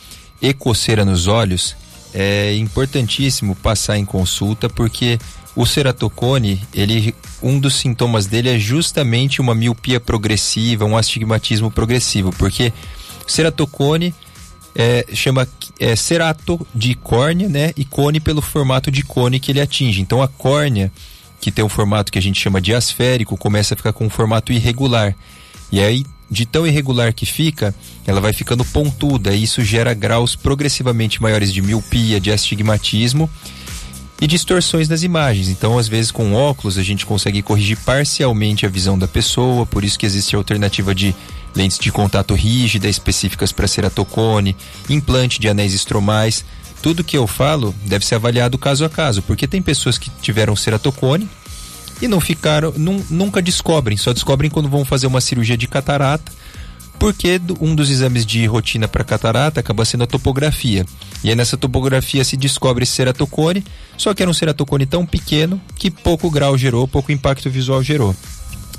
e 0.42 0.54
coceira 0.54 1.04
nos 1.06 1.28
olhos, 1.28 1.76
é 2.14 2.54
importantíssimo 2.56 3.56
passar 3.56 3.98
em 3.98 4.06
consulta 4.06 4.70
porque 4.70 5.20
o 5.56 5.66
ceratocone, 5.66 6.62
ele, 6.74 7.16
um 7.42 7.58
dos 7.58 7.76
sintomas 7.76 8.26
dele 8.26 8.50
é 8.50 8.60
justamente 8.60 9.40
uma 9.40 9.56
miopia 9.56 10.00
progressiva, 10.00 10.84
um 10.84 10.98
astigmatismo 10.98 11.72
progressivo, 11.72 12.32
porque 12.34 12.74
ceratocone 13.26 14.14
é, 14.76 15.06
chama 15.14 15.48
é, 15.80 15.96
cerato 15.96 16.68
de 16.76 16.94
córnea, 16.96 17.48
né? 17.48 17.72
E 17.78 17.86
cone 17.86 18.20
pelo 18.20 18.42
formato 18.42 18.92
de 18.92 19.02
cone 19.04 19.40
que 19.40 19.52
ele 19.52 19.62
atinge. 19.62 20.02
Então 20.02 20.22
a 20.22 20.28
córnea, 20.28 20.92
que 21.40 21.50
tem 21.50 21.64
um 21.64 21.70
formato 21.70 22.12
que 22.12 22.20
a 22.20 22.22
gente 22.22 22.40
chama 22.40 22.60
de 22.60 22.74
asférico, 22.74 23.38
começa 23.38 23.74
a 23.74 23.78
ficar 23.78 23.94
com 23.94 24.06
um 24.06 24.10
formato 24.10 24.52
irregular. 24.52 25.16
E 25.72 25.80
aí, 25.80 26.06
de 26.30 26.46
tão 26.46 26.68
irregular 26.68 27.14
que 27.14 27.26
fica, 27.26 27.74
ela 28.06 28.20
vai 28.20 28.34
ficando 28.34 28.66
pontuda. 28.66 29.34
E 29.34 29.44
isso 29.44 29.64
gera 29.64 29.94
graus 29.94 30.36
progressivamente 30.36 31.22
maiores 31.22 31.54
de 31.54 31.62
miopia, 31.62 32.20
de 32.20 32.30
astigmatismo 32.30 33.30
e 34.22 34.28
distorções 34.28 34.88
nas 34.88 35.04
imagens. 35.04 35.50
Então, 35.50 35.78
às 35.78 35.88
vezes, 35.88 36.10
com 36.12 36.34
óculos, 36.34 36.78
a 36.78 36.84
gente 36.84 37.06
consegue 37.06 37.42
corrigir 37.42 37.78
parcialmente 37.86 38.66
a 38.66 38.70
visão 38.70 38.98
da 38.98 39.08
pessoa, 39.08 39.66
por 39.66 39.84
isso 39.84 40.00
que 40.00 40.06
existe 40.06 40.36
a 40.36 40.40
alternativa 40.40 40.96
de 40.96 41.14
lentes 41.56 41.80
de 41.80 41.92
contato 41.92 42.34
rígida 42.34 42.88
específicas 42.88 43.52
para 43.52 43.68
ceratocone, 43.68 44.56
implante 44.90 45.40
de 45.40 45.48
anéis 45.50 45.74
estromais. 45.74 46.46
Tudo 46.82 47.04
que 47.04 47.18
eu 47.18 47.26
falo 47.28 47.74
deve 47.86 48.06
ser 48.06 48.16
avaliado 48.16 48.58
caso 48.58 48.86
a 48.86 48.90
caso, 48.90 49.22
porque 49.22 49.48
tem 49.48 49.62
pessoas 49.62 49.98
que 49.98 50.10
tiveram 50.22 50.56
ceratocone 50.56 51.28
e 52.02 52.08
não 52.08 52.20
ficaram, 52.20 52.74
nun- 52.78 53.04
nunca 53.10 53.42
descobrem, 53.42 53.98
só 53.98 54.14
descobrem 54.14 54.52
quando 54.52 54.70
vão 54.70 54.84
fazer 54.86 55.08
uma 55.08 55.22
cirurgia 55.22 55.58
de 55.58 55.68
catarata, 55.68 56.32
porque 57.00 57.40
um 57.60 57.76
dos 57.76 57.90
exames 57.90 58.26
de 58.26 58.46
rotina 58.46 58.88
para 58.88 59.04
catarata 59.04 59.60
acaba 59.60 59.86
sendo 59.86 60.04
a 60.04 60.08
topografia. 60.08 60.86
E 61.24 61.30
aí 61.30 61.36
nessa 61.36 61.58
topografia 61.58 62.24
se 62.24 62.38
descobre 62.38 62.86
ceratocone, 62.86 63.64
só 63.98 64.14
que 64.14 64.22
era 64.22 64.30
um 64.30 64.34
ceratocone 64.34 64.86
tão 64.86 65.06
pequeno 65.06 65.62
que 65.76 65.92
pouco 65.92 66.30
grau 66.30 66.58
gerou, 66.58 66.88
pouco 66.88 67.12
impacto 67.12 67.50
visual 67.50 67.82
gerou. 67.84 68.16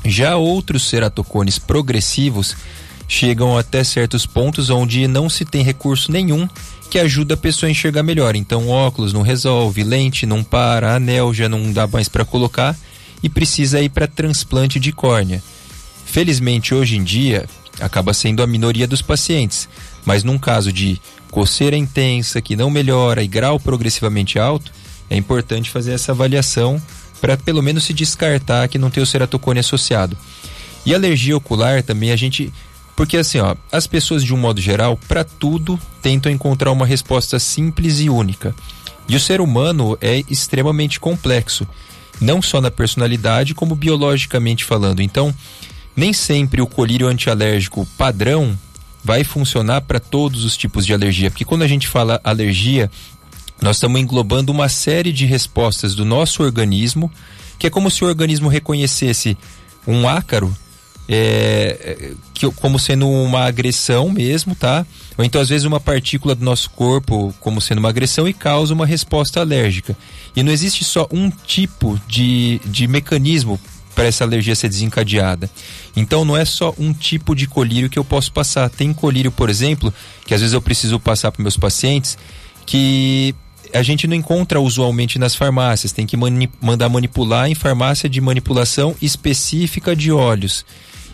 Já 0.04 0.36
outros 0.36 0.88
ceratocones 0.88 1.58
progressivos 1.58 2.56
chegam 3.08 3.56
até 3.56 3.84
certos 3.84 4.26
pontos 4.26 4.70
onde 4.70 5.06
não 5.06 5.28
se 5.28 5.44
tem 5.44 5.62
recurso 5.62 6.10
nenhum 6.10 6.48
que 6.90 6.98
ajuda 6.98 7.34
a 7.34 7.36
pessoa 7.36 7.68
a 7.68 7.70
enxergar 7.70 8.02
melhor. 8.02 8.36
Então, 8.36 8.68
óculos 8.68 9.12
não 9.12 9.22
resolve, 9.22 9.82
lente 9.82 10.24
não 10.26 10.42
para, 10.42 10.94
anel 10.94 11.34
já 11.34 11.48
não 11.48 11.72
dá 11.72 11.86
mais 11.86 12.08
para 12.08 12.24
colocar 12.24 12.76
e 13.22 13.28
precisa 13.28 13.80
ir 13.80 13.88
para 13.88 14.06
transplante 14.06 14.78
de 14.78 14.92
córnea. 14.92 15.42
Felizmente, 16.04 16.74
hoje 16.74 16.96
em 16.96 17.02
dia, 17.02 17.46
acaba 17.80 18.14
sendo 18.14 18.42
a 18.42 18.46
minoria 18.46 18.86
dos 18.86 19.02
pacientes, 19.02 19.68
mas 20.04 20.24
num 20.24 20.38
caso 20.38 20.72
de 20.72 21.00
coceira 21.30 21.76
intensa 21.76 22.40
que 22.40 22.56
não 22.56 22.70
melhora 22.70 23.22
e 23.22 23.28
grau 23.28 23.58
progressivamente 23.60 24.38
alto, 24.38 24.72
é 25.10 25.16
importante 25.16 25.70
fazer 25.70 25.92
essa 25.92 26.12
avaliação 26.12 26.80
para 27.20 27.36
pelo 27.36 27.62
menos 27.62 27.84
se 27.84 27.92
descartar 27.92 28.68
que 28.68 28.78
não 28.78 28.90
tem 28.90 29.02
o 29.02 29.06
ceratocone 29.06 29.60
associado. 29.60 30.16
E 30.84 30.94
alergia 30.94 31.36
ocular 31.36 31.82
também 31.82 32.12
a 32.12 32.16
gente. 32.16 32.52
Porque 32.94 33.16
assim, 33.16 33.38
ó, 33.38 33.54
as 33.70 33.86
pessoas 33.86 34.22
de 34.22 34.32
um 34.32 34.36
modo 34.36 34.60
geral, 34.60 34.98
para 35.08 35.24
tudo, 35.24 35.78
tentam 36.00 36.30
encontrar 36.30 36.70
uma 36.70 36.86
resposta 36.86 37.38
simples 37.38 38.00
e 38.00 38.08
única. 38.08 38.54
E 39.08 39.14
o 39.16 39.20
ser 39.20 39.40
humano 39.40 39.98
é 40.00 40.22
extremamente 40.28 40.98
complexo, 40.98 41.66
não 42.20 42.40
só 42.40 42.60
na 42.60 42.70
personalidade, 42.70 43.54
como 43.54 43.74
biologicamente 43.74 44.64
falando. 44.64 45.00
Então, 45.00 45.34
nem 45.96 46.12
sempre 46.12 46.60
o 46.60 46.66
colírio 46.66 47.08
antialérgico 47.08 47.86
padrão 47.96 48.56
vai 49.02 49.24
funcionar 49.24 49.80
para 49.82 49.98
todos 49.98 50.44
os 50.44 50.56
tipos 50.56 50.84
de 50.84 50.92
alergia, 50.92 51.30
porque 51.30 51.44
quando 51.44 51.62
a 51.62 51.68
gente 51.68 51.88
fala 51.88 52.20
alergia, 52.22 52.90
nós 53.62 53.76
estamos 53.76 54.00
englobando 54.00 54.52
uma 54.52 54.68
série 54.68 55.12
de 55.12 55.24
respostas 55.24 55.94
do 55.94 56.04
nosso 56.04 56.42
organismo, 56.42 57.10
que 57.58 57.66
é 57.66 57.70
como 57.70 57.90
se 57.90 58.04
o 58.04 58.06
organismo 58.06 58.48
reconhecesse 58.48 59.38
um 59.86 60.08
ácaro 60.08 60.54
é, 61.08 62.12
que, 62.34 62.50
como 62.52 62.78
sendo 62.78 63.08
uma 63.08 63.44
agressão 63.44 64.10
mesmo, 64.10 64.54
tá? 64.54 64.84
Ou 65.16 65.24
então, 65.24 65.40
às 65.40 65.48
vezes, 65.48 65.64
uma 65.64 65.80
partícula 65.80 66.34
do 66.34 66.44
nosso 66.44 66.68
corpo 66.70 67.32
como 67.40 67.60
sendo 67.60 67.78
uma 67.78 67.88
agressão 67.88 68.28
e 68.28 68.32
causa 68.32 68.74
uma 68.74 68.84
resposta 68.84 69.40
alérgica. 69.40 69.96
E 70.34 70.42
não 70.42 70.52
existe 70.52 70.84
só 70.84 71.06
um 71.12 71.30
tipo 71.30 71.98
de, 72.08 72.60
de 72.64 72.88
mecanismo 72.88 73.58
para 73.96 74.04
essa 74.04 74.22
alergia 74.22 74.54
ser 74.54 74.68
desencadeada. 74.68 75.50
Então 75.96 76.22
não 76.22 76.36
é 76.36 76.44
só 76.44 76.74
um 76.78 76.92
tipo 76.92 77.34
de 77.34 77.48
colírio 77.48 77.88
que 77.88 77.98
eu 77.98 78.04
posso 78.04 78.30
passar. 78.30 78.68
Tem 78.68 78.92
colírio, 78.92 79.32
por 79.32 79.48
exemplo, 79.48 79.92
que 80.26 80.34
às 80.34 80.40
vezes 80.40 80.52
eu 80.52 80.60
preciso 80.60 81.00
passar 81.00 81.32
para 81.32 81.42
meus 81.42 81.56
pacientes, 81.56 82.18
que 82.66 83.34
a 83.72 83.82
gente 83.82 84.06
não 84.06 84.14
encontra 84.14 84.60
usualmente 84.60 85.18
nas 85.18 85.34
farmácias, 85.34 85.92
tem 85.92 86.06
que 86.06 86.16
mani 86.16 86.48
mandar 86.60 86.90
manipular 86.90 87.48
em 87.50 87.54
farmácia 87.54 88.08
de 88.08 88.20
manipulação 88.20 88.94
específica 89.00 89.96
de 89.96 90.12
olhos. 90.12 90.64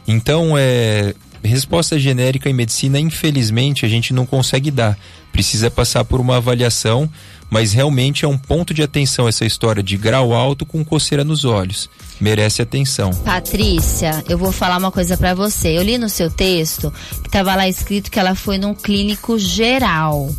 Então, 0.06 0.58
é, 0.58 1.14
resposta 1.42 1.98
genérica 1.98 2.50
em 2.50 2.52
medicina, 2.52 2.98
infelizmente, 2.98 3.86
a 3.86 3.88
gente 3.88 4.12
não 4.12 4.26
consegue 4.26 4.72
dar. 4.72 4.98
Precisa 5.32 5.70
passar 5.70 6.04
por 6.04 6.20
uma 6.20 6.38
avaliação, 6.38 7.08
mas 7.52 7.74
realmente 7.74 8.24
é 8.24 8.28
um 8.28 8.38
ponto 8.38 8.72
de 8.72 8.82
atenção 8.82 9.28
essa 9.28 9.44
história 9.44 9.82
de 9.82 9.94
grau 9.98 10.32
alto 10.32 10.64
com 10.64 10.82
coceira 10.82 11.22
nos 11.22 11.44
olhos. 11.44 11.90
Merece 12.18 12.62
atenção. 12.62 13.10
Patrícia, 13.10 14.24
eu 14.26 14.38
vou 14.38 14.50
falar 14.50 14.78
uma 14.78 14.90
coisa 14.90 15.18
para 15.18 15.34
você. 15.34 15.76
Eu 15.76 15.82
li 15.82 15.98
no 15.98 16.08
seu 16.08 16.30
texto 16.30 16.90
que 17.20 17.28
estava 17.28 17.54
lá 17.54 17.68
escrito 17.68 18.10
que 18.10 18.18
ela 18.18 18.34
foi 18.34 18.56
num 18.56 18.74
clínico 18.74 19.38
geral. 19.38 20.30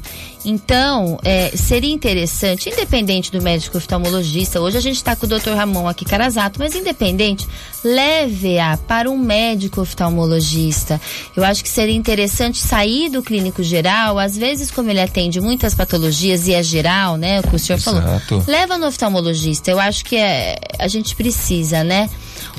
Então, 0.45 1.17
é, 1.23 1.55
seria 1.55 1.93
interessante, 1.93 2.69
independente 2.69 3.31
do 3.31 3.41
médico 3.41 3.77
oftalmologista, 3.77 4.59
hoje 4.59 4.77
a 4.77 4.81
gente 4.81 4.97
está 4.97 5.15
com 5.15 5.25
o 5.25 5.29
Dr. 5.29 5.51
Ramon 5.51 5.87
aqui 5.87 6.03
Carazato, 6.03 6.59
mas 6.59 6.75
independente, 6.75 7.47
leve-a 7.83 8.77
para 8.77 9.09
um 9.09 9.17
médico 9.17 9.81
oftalmologista. 9.81 10.99
Eu 11.35 11.43
acho 11.43 11.63
que 11.63 11.69
seria 11.69 11.95
interessante 11.95 12.59
sair 12.59 13.09
do 13.09 13.23
clínico 13.23 13.63
geral, 13.63 14.19
às 14.19 14.37
vezes, 14.37 14.69
como 14.69 14.89
ele 14.89 15.01
atende 15.01 15.39
muitas 15.39 15.73
patologias 15.73 16.47
e 16.47 16.53
é 16.53 16.61
geral, 16.61 17.15
né? 17.15 17.39
O 17.39 17.43
que 17.43 17.55
o 17.55 17.59
senhor 17.59 17.79
Exato. 17.79 18.27
falou. 18.27 18.43
Leva 18.47 18.77
no 18.77 18.87
oftalmologista. 18.87 19.71
Eu 19.71 19.79
acho 19.79 20.03
que 20.03 20.15
é, 20.15 20.57
a 20.77 20.87
gente 20.87 21.15
precisa, 21.15 21.83
né? 21.83 22.09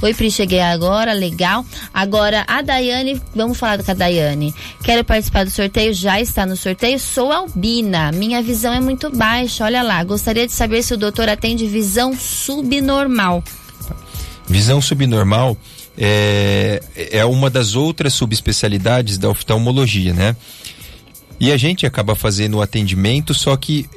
Oi, 0.02 0.14
Pri, 0.14 0.30
cheguei 0.30 0.60
agora, 0.60 1.12
legal. 1.12 1.64
Agora, 1.92 2.44
a 2.46 2.62
Daiane, 2.62 3.20
vamos 3.34 3.58
falar 3.58 3.82
com 3.82 3.90
a 3.90 3.94
Daiane. 3.94 4.54
Quero 4.82 5.04
participar 5.04 5.44
do 5.44 5.50
sorteio, 5.50 5.94
já 5.94 6.20
está 6.20 6.44
no 6.44 6.56
sorteio. 6.56 6.98
Sou 6.98 7.32
albina, 7.32 8.12
minha 8.12 8.42
visão 8.42 8.72
é 8.72 8.80
muito 8.80 9.10
baixa, 9.10 9.64
olha 9.64 9.82
lá. 9.82 10.02
Gostaria 10.04 10.46
de 10.46 10.52
saber 10.52 10.82
se 10.82 10.94
o 10.94 10.96
doutor 10.96 11.28
atende 11.28 11.66
visão 11.66 12.16
subnormal. 12.16 13.42
Visão 14.46 14.80
subnormal 14.80 15.56
é, 15.96 16.82
é 17.10 17.24
uma 17.24 17.48
das 17.48 17.74
outras 17.74 18.12
subespecialidades 18.12 19.16
da 19.16 19.28
oftalmologia, 19.28 20.12
né? 20.12 20.36
E 21.40 21.50
a 21.50 21.56
gente 21.56 21.86
acaba 21.86 22.14
fazendo 22.14 22.58
o 22.58 22.62
atendimento, 22.62 23.34
só 23.34 23.56
que 23.56 23.88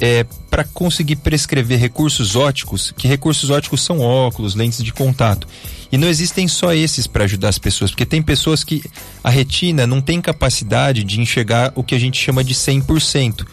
é, 0.00 0.24
para 0.50 0.64
conseguir 0.64 1.16
prescrever 1.16 1.78
recursos 1.78 2.36
óticos, 2.36 2.92
que 2.96 3.08
recursos 3.08 3.50
óticos 3.50 3.82
são 3.82 4.00
óculos, 4.00 4.54
lentes 4.54 4.82
de 4.82 4.92
contato. 4.92 5.46
E 5.90 5.98
não 5.98 6.08
existem 6.08 6.48
só 6.48 6.72
esses 6.72 7.06
para 7.06 7.24
ajudar 7.24 7.48
as 7.48 7.58
pessoas, 7.58 7.90
porque 7.90 8.06
tem 8.06 8.22
pessoas 8.22 8.64
que 8.64 8.82
a 9.22 9.30
retina 9.30 9.86
não 9.86 10.00
tem 10.00 10.20
capacidade 10.20 11.04
de 11.04 11.20
enxergar 11.20 11.72
o 11.74 11.84
que 11.84 11.94
a 11.94 11.98
gente 11.98 12.20
chama 12.20 12.42
de 12.42 12.54
100%. 12.54 13.46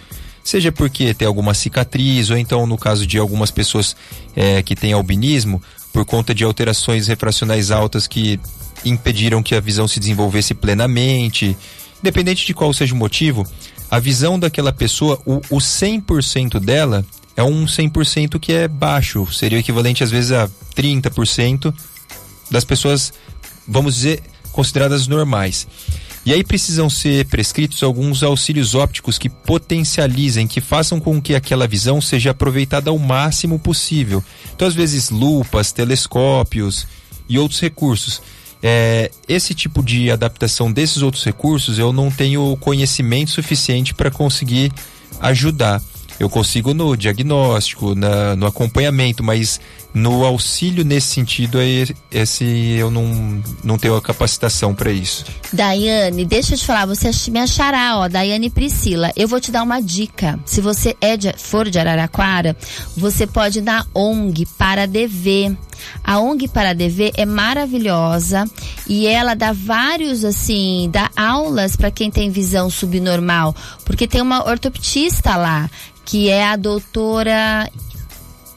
Seja 0.44 0.72
porque 0.72 1.14
tem 1.14 1.28
alguma 1.28 1.54
cicatriz, 1.54 2.32
ou 2.32 2.38
então 2.38 2.66
no 2.66 2.78
caso 2.78 3.06
de 3.06 3.18
algumas 3.18 3.52
pessoas 3.52 3.96
é, 4.36 4.64
que 4.64 4.76
têm 4.76 4.94
albinismo, 4.94 5.62
por 5.94 6.04
conta 6.04 6.34
de 6.34 6.44
alterações 6.44 7.08
refracionais 7.08 7.70
altas 7.70 8.08
que 8.08 8.40
impediram 8.84 9.44
que 9.44 9.54
a 9.54 9.60
visão 9.60 9.88
se 9.88 10.00
desenvolvesse 10.00 10.54
plenamente. 10.54 11.56
Independente 12.00 12.46
de 12.46 12.54
qual 12.54 12.74
seja 12.74 12.96
o 12.96 12.98
motivo, 12.98 13.46
a 13.92 14.00
visão 14.00 14.40
daquela 14.40 14.72
pessoa, 14.72 15.22
o, 15.26 15.42
o 15.50 15.58
100% 15.58 16.62
dela 16.62 17.06
é 17.36 17.44
um 17.44 17.66
100% 17.66 18.40
que 18.40 18.54
é 18.54 18.66
baixo, 18.66 19.28
seria 19.34 19.58
o 19.58 19.60
equivalente 19.60 20.02
às 20.02 20.10
vezes 20.10 20.32
a 20.32 20.50
30% 20.74 21.74
das 22.50 22.64
pessoas, 22.64 23.12
vamos 23.68 23.96
dizer, 23.96 24.24
consideradas 24.54 25.08
normais. 25.08 25.68
E 26.26 26.32
aí 26.32 26.42
precisam 26.42 26.90
ser 26.90 27.26
prescritos 27.26 27.84
alguns 27.84 28.24
auxílios 28.24 28.76
ópticos 28.76 29.18
que 29.18 29.28
potencializem, 29.28 30.48
que 30.48 30.62
façam 30.62 30.98
com 30.98 31.22
que 31.22 31.36
aquela 31.36 31.68
visão 31.68 32.00
seja 32.00 32.32
aproveitada 32.32 32.92
ao 32.92 32.98
máximo 32.98 33.60
possível. 33.60 34.24
Então, 34.56 34.68
às 34.68 34.76
vezes, 34.76 35.10
lupas, 35.10 35.72
telescópios 35.74 36.88
e 37.28 37.40
outros 37.40 37.60
recursos 37.60 38.22
é, 38.64 39.10
esse 39.28 39.54
tipo 39.54 39.84
de 39.84 40.12
adaptação 40.12 40.72
desses 40.72 41.02
outros 41.02 41.24
recursos 41.24 41.80
eu 41.80 41.92
não 41.92 42.12
tenho 42.12 42.56
conhecimento 42.58 43.32
suficiente 43.32 43.94
para 43.94 44.12
conseguir 44.12 44.72
ajudar. 45.20 45.82
Eu 46.20 46.30
consigo 46.30 46.74
no 46.74 46.96
diagnóstico, 46.96 47.96
na, 47.96 48.36
no 48.36 48.46
acompanhamento, 48.46 49.24
mas 49.24 49.60
no 49.94 50.24
auxílio 50.26 50.86
nesse 50.86 51.08
sentido, 51.08 51.60
esse 52.10 52.46
eu 52.78 52.90
não, 52.90 53.42
não 53.64 53.78
tenho 53.78 53.96
a 53.96 54.02
capacitação 54.02 54.74
para 54.74 54.92
isso. 54.92 55.26
Daiane, 55.52 56.26
deixa 56.26 56.54
eu 56.54 56.58
te 56.58 56.66
falar, 56.66 56.86
você 56.86 57.12
me 57.30 57.40
achará, 57.40 57.98
ó, 57.98 58.08
Daiane 58.08 58.50
Priscila. 58.50 59.12
Eu 59.16 59.28
vou 59.28 59.42
te 59.42 59.52
dar 59.52 59.64
uma 59.64 59.82
dica. 59.82 60.40
Se 60.46 60.62
você 60.62 60.96
é 61.02 61.18
de, 61.18 61.34
for 61.38 61.70
de 61.70 61.78
Araraquara, 61.78 62.56
você 62.96 63.28
pode 63.28 63.60
ir 63.60 63.64
na 63.64 63.86
ONG 63.94 64.46
para 64.58 64.88
DV. 64.88 65.56
A 66.04 66.20
ONG 66.20 66.48
para 66.48 66.74
DV 66.74 67.12
é 67.18 67.26
maravilhosa 67.26 68.46
e 68.88 69.08
ela 69.08 69.34
dá 69.34 69.52
vários 69.52 70.24
assim, 70.24 70.90
dá 70.92 71.10
aulas 71.16 71.76
para 71.76 71.90
quem 71.90 72.12
tem 72.12 72.30
visão 72.30 72.70
subnormal, 72.70 73.56
porque 73.84 74.08
tem 74.08 74.22
uma 74.22 74.48
ortoptista 74.48 75.36
lá 75.36 75.70
que 76.06 76.30
é 76.30 76.46
a 76.46 76.56
doutora 76.56 77.70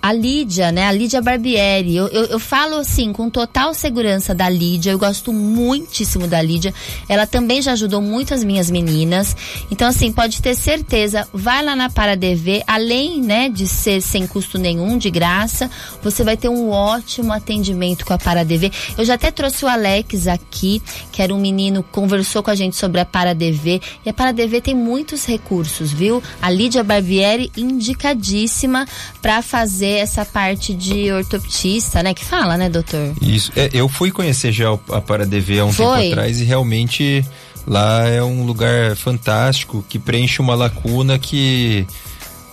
a 0.05 0.13
Lídia, 0.13 0.71
né? 0.71 0.87
A 0.87 0.93
Lídia 0.93 1.23
Barbieri. 1.23 1.97
Eu, 1.97 2.09
eu, 2.09 2.25
eu, 2.25 2.39
falo 2.39 2.77
assim, 2.77 3.11
com 3.11 3.31
total 3.31 3.73
segurança 3.73 4.35
da 4.35 4.51
Lídia. 4.51 4.91
Eu 4.91 4.99
gosto 4.99 5.33
muitíssimo 5.33 6.27
da 6.27 6.43
Lídia. 6.43 6.75
Ela 7.09 7.27
também 7.27 7.63
já 7.63 7.73
ajudou 7.73 8.03
muito 8.03 8.35
as 8.35 8.45
minhas 8.45 8.71
meninas. 8.71 9.35
Então, 9.71 9.89
assim, 9.89 10.13
pode 10.13 10.43
ter 10.43 10.55
certeza. 10.57 11.27
Vai 11.33 11.65
lá 11.65 11.75
na 11.75 11.89
ParaDV, 11.89 12.63
além, 12.67 13.23
né, 13.23 13.49
de 13.49 13.67
ser 13.67 14.03
sem 14.03 14.27
custo 14.27 14.59
nenhum, 14.59 14.99
de 14.99 15.09
graça, 15.09 15.71
você 16.03 16.23
vai 16.23 16.37
ter 16.37 16.51
um 16.51 16.69
ótimo 16.69 17.33
atendimento 17.33 18.05
com 18.05 18.13
a 18.13 18.19
ParaDV. 18.19 18.71
Eu 18.99 19.07
já 19.07 19.15
até 19.15 19.31
trouxe 19.31 19.65
o 19.65 19.69
Alex 19.69 20.27
aqui, 20.27 20.83
que 21.11 21.23
era 21.23 21.35
um 21.35 21.41
menino, 21.41 21.83
conversou 21.83 22.43
com 22.43 22.51
a 22.51 22.55
gente 22.55 22.77
sobre 22.77 23.01
a 23.01 23.07
ParaDV. 23.07 23.81
E 24.05 24.11
a 24.11 24.13
ParaDV 24.13 24.61
tem 24.61 24.75
muitos 24.75 25.25
recursos, 25.25 25.91
viu? 25.91 26.23
A 26.43 26.51
Lídia 26.51 26.85
Barbieri, 26.85 27.51
indicadíssima 27.57 28.87
para 29.23 29.41
fazer 29.41 29.94
essa 29.99 30.25
parte 30.25 30.75
de 30.75 31.11
ortoptista, 31.13 32.03
né? 32.03 32.15
Que 32.15 32.25
fala, 32.25 32.57
né, 32.57 32.69
doutor? 32.69 33.13
Isso. 33.21 33.53
É, 33.57 33.71
eu 33.73 33.89
fui 33.89 34.11
conhecer 34.11 34.53
já 34.53 34.73
a 34.91 35.01
ParaDV 35.01 35.61
há 35.61 35.65
um 35.65 35.73
Foi. 35.73 36.03
tempo 36.03 36.13
atrás 36.13 36.41
e 36.41 36.45
realmente 36.45 37.25
lá 37.67 38.07
é 38.09 38.23
um 38.23 38.45
lugar 38.45 38.95
fantástico 38.97 39.85
que 39.89 39.99
preenche 39.99 40.41
uma 40.41 40.55
lacuna 40.55 41.19
que 41.19 41.87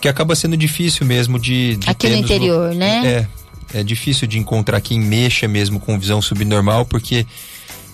que 0.00 0.08
acaba 0.08 0.34
sendo 0.34 0.56
difícil 0.56 1.06
mesmo 1.06 1.38
de, 1.38 1.76
de 1.76 1.88
aqui 1.88 2.08
no 2.08 2.16
interior, 2.16 2.70
no, 2.70 2.74
né? 2.74 3.26
É, 3.72 3.80
é 3.80 3.82
difícil 3.84 4.26
de 4.26 4.36
encontrar 4.36 4.80
quem 4.80 4.98
mexa 5.00 5.46
mesmo 5.46 5.78
com 5.78 5.98
visão 5.98 6.20
subnormal 6.20 6.84
porque 6.84 7.24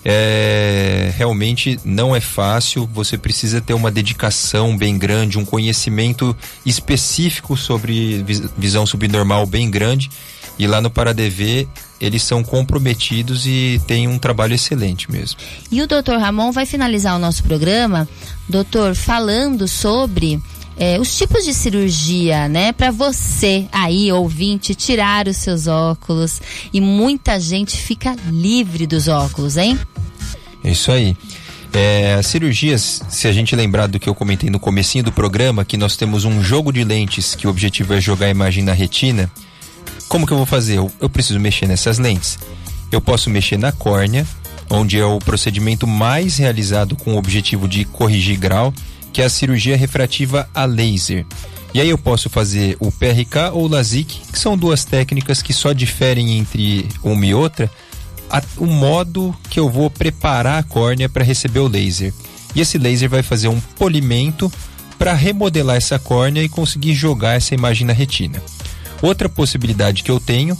é, 0.03 1.11
realmente 1.17 1.79
não 1.83 2.15
é 2.15 2.21
fácil, 2.21 2.89
você 2.93 3.17
precisa 3.17 3.59
ter 3.59 3.73
uma 3.73 3.91
dedicação 3.91 4.77
bem 4.77 4.97
grande, 4.97 5.37
um 5.37 5.45
conhecimento 5.45 6.35
específico 6.65 7.57
sobre 7.57 8.23
visão 8.57 8.85
subnormal 8.85 9.45
bem 9.45 9.69
grande. 9.69 10.09
E 10.57 10.67
lá 10.67 10.81
no 10.81 10.89
ParaDV 10.89 11.67
eles 11.99 12.23
são 12.23 12.43
comprometidos 12.43 13.45
e 13.45 13.81
têm 13.85 14.07
um 14.07 14.17
trabalho 14.17 14.53
excelente 14.53 15.11
mesmo. 15.11 15.37
E 15.71 15.81
o 15.81 15.87
doutor 15.87 16.17
Ramon 16.17 16.51
vai 16.51 16.65
finalizar 16.65 17.15
o 17.15 17.19
nosso 17.19 17.43
programa, 17.43 18.07
doutor, 18.47 18.95
falando 18.95 19.67
sobre 19.67 20.41
é, 20.79 20.97
os 20.97 21.15
tipos 21.17 21.43
de 21.43 21.53
cirurgia, 21.53 22.47
né? 22.47 22.71
Para 22.71 22.89
você 22.89 23.67
aí, 23.69 24.09
ouvinte, 24.13 24.73
tirar 24.73 25.27
os 25.27 25.35
seus 25.35 25.67
óculos. 25.67 26.41
E 26.71 26.79
muita 26.79 27.37
gente 27.37 27.75
fica 27.75 28.15
livre 28.31 28.87
dos 28.87 29.09
óculos, 29.09 29.57
hein? 29.57 29.77
É 30.63 30.71
isso 30.71 30.91
aí. 30.91 31.15
É, 31.71 32.19
cirurgias, 32.23 33.01
se 33.09 33.27
a 33.27 33.31
gente 33.31 33.55
lembrar 33.55 33.87
do 33.87 33.99
que 33.99 34.09
eu 34.09 34.15
comentei 34.15 34.49
no 34.49 34.59
comecinho 34.59 35.03
do 35.03 35.11
programa, 35.11 35.63
que 35.63 35.77
nós 35.77 35.95
temos 35.95 36.25
um 36.25 36.41
jogo 36.41 36.71
de 36.71 36.83
lentes 36.83 37.35
que 37.35 37.45
o 37.45 37.49
objetivo 37.49 37.93
é 37.93 38.01
jogar 38.01 38.25
a 38.25 38.29
imagem 38.29 38.63
na 38.63 38.73
retina, 38.73 39.31
como 40.07 40.25
que 40.25 40.33
eu 40.33 40.37
vou 40.37 40.45
fazer? 40.45 40.77
Eu, 40.77 40.91
eu 40.99 41.09
preciso 41.09 41.39
mexer 41.39 41.67
nessas 41.67 41.99
lentes. 41.99 42.39
Eu 42.91 42.99
posso 42.99 43.29
mexer 43.29 43.57
na 43.57 43.71
córnea, 43.71 44.25
onde 44.69 44.99
é 44.99 45.05
o 45.05 45.19
procedimento 45.19 45.85
mais 45.85 46.37
realizado 46.37 46.95
com 46.95 47.13
o 47.13 47.17
objetivo 47.17 47.67
de 47.67 47.85
corrigir 47.85 48.37
grau, 48.37 48.73
que 49.13 49.21
é 49.21 49.25
a 49.25 49.29
cirurgia 49.29 49.77
refrativa 49.77 50.49
a 50.53 50.65
laser. 50.65 51.25
E 51.71 51.79
aí 51.79 51.89
eu 51.89 51.97
posso 51.99 52.29
fazer 52.29 52.75
o 52.79 52.91
PRK 52.91 53.51
ou 53.53 53.65
o 53.65 53.67
LASIK, 53.67 54.21
que 54.31 54.39
são 54.39 54.57
duas 54.57 54.83
técnicas 54.83 55.41
que 55.43 55.53
só 55.53 55.71
diferem 55.71 56.39
entre 56.39 56.87
uma 57.03 57.25
e 57.25 57.33
outra, 57.33 57.69
a, 58.29 58.41
o 58.57 58.65
modo 58.65 59.35
que 59.49 59.59
eu 59.59 59.69
vou 59.69 59.89
preparar 59.89 60.59
a 60.59 60.63
córnea 60.63 61.09
para 61.09 61.23
receber 61.23 61.59
o 61.59 61.67
laser. 61.67 62.13
E 62.55 62.61
esse 62.61 62.77
laser 62.77 63.09
vai 63.09 63.23
fazer 63.23 63.47
um 63.47 63.59
polimento 63.59 64.51
para 64.97 65.13
remodelar 65.13 65.77
essa 65.77 65.97
córnea 65.97 66.43
e 66.43 66.49
conseguir 66.49 66.93
jogar 66.93 67.35
essa 67.35 67.55
imagem 67.55 67.87
na 67.87 67.93
retina. 67.93 68.41
Outra 69.01 69.29
possibilidade 69.29 70.03
que 70.03 70.11
eu 70.11 70.19
tenho 70.19 70.57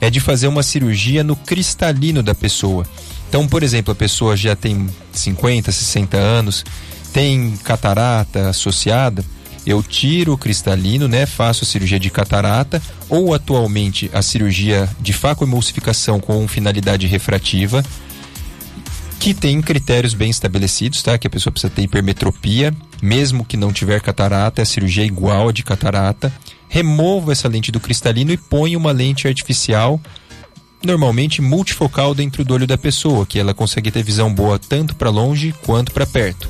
é 0.00 0.08
de 0.08 0.20
fazer 0.20 0.48
uma 0.48 0.62
cirurgia 0.62 1.24
no 1.24 1.36
cristalino 1.36 2.22
da 2.22 2.34
pessoa. 2.34 2.86
Então, 3.28 3.46
por 3.46 3.62
exemplo, 3.62 3.92
a 3.92 3.94
pessoa 3.94 4.36
já 4.36 4.56
tem 4.56 4.88
50, 5.12 5.70
60 5.70 6.16
anos, 6.16 6.64
tem 7.12 7.56
catarata 7.64 8.48
associada, 8.48 9.24
eu 9.66 9.82
tiro 9.82 10.32
o 10.32 10.38
cristalino, 10.38 11.06
né, 11.06 11.26
faço 11.26 11.64
a 11.64 11.66
cirurgia 11.66 12.00
de 12.00 12.10
catarata 12.10 12.80
ou 13.08 13.34
atualmente 13.34 14.10
a 14.12 14.22
cirurgia 14.22 14.88
de 15.00 15.12
facoemulsificação 15.12 16.20
com 16.20 16.46
finalidade 16.48 17.06
refrativa, 17.06 17.84
que 19.18 19.34
tem 19.34 19.60
critérios 19.60 20.14
bem 20.14 20.30
estabelecidos, 20.30 21.02
tá? 21.02 21.18
Que 21.18 21.26
a 21.26 21.30
pessoa 21.30 21.52
precisa 21.52 21.70
ter 21.70 21.82
hipermetropia, 21.82 22.74
mesmo 23.02 23.44
que 23.44 23.56
não 23.56 23.70
tiver 23.70 24.00
catarata, 24.00 24.62
a 24.62 24.64
cirurgia 24.64 25.02
é 25.02 25.06
igual 25.06 25.50
a 25.50 25.52
de 25.52 25.62
catarata. 25.62 26.32
Removo 26.68 27.30
essa 27.30 27.46
lente 27.46 27.70
do 27.70 27.80
cristalino 27.80 28.32
e 28.32 28.38
ponho 28.38 28.78
uma 28.78 28.92
lente 28.92 29.28
artificial 29.28 30.00
normalmente 30.82 31.42
multifocal 31.42 32.14
dentro 32.14 32.44
do 32.44 32.54
olho 32.54 32.66
da 32.66 32.78
pessoa, 32.78 33.26
que 33.26 33.38
ela 33.38 33.52
consegue 33.52 33.90
ter 33.90 34.02
visão 34.02 34.32
boa 34.32 34.58
tanto 34.58 34.96
para 34.96 35.10
longe 35.10 35.54
quanto 35.62 35.92
para 35.92 36.06
perto. 36.06 36.48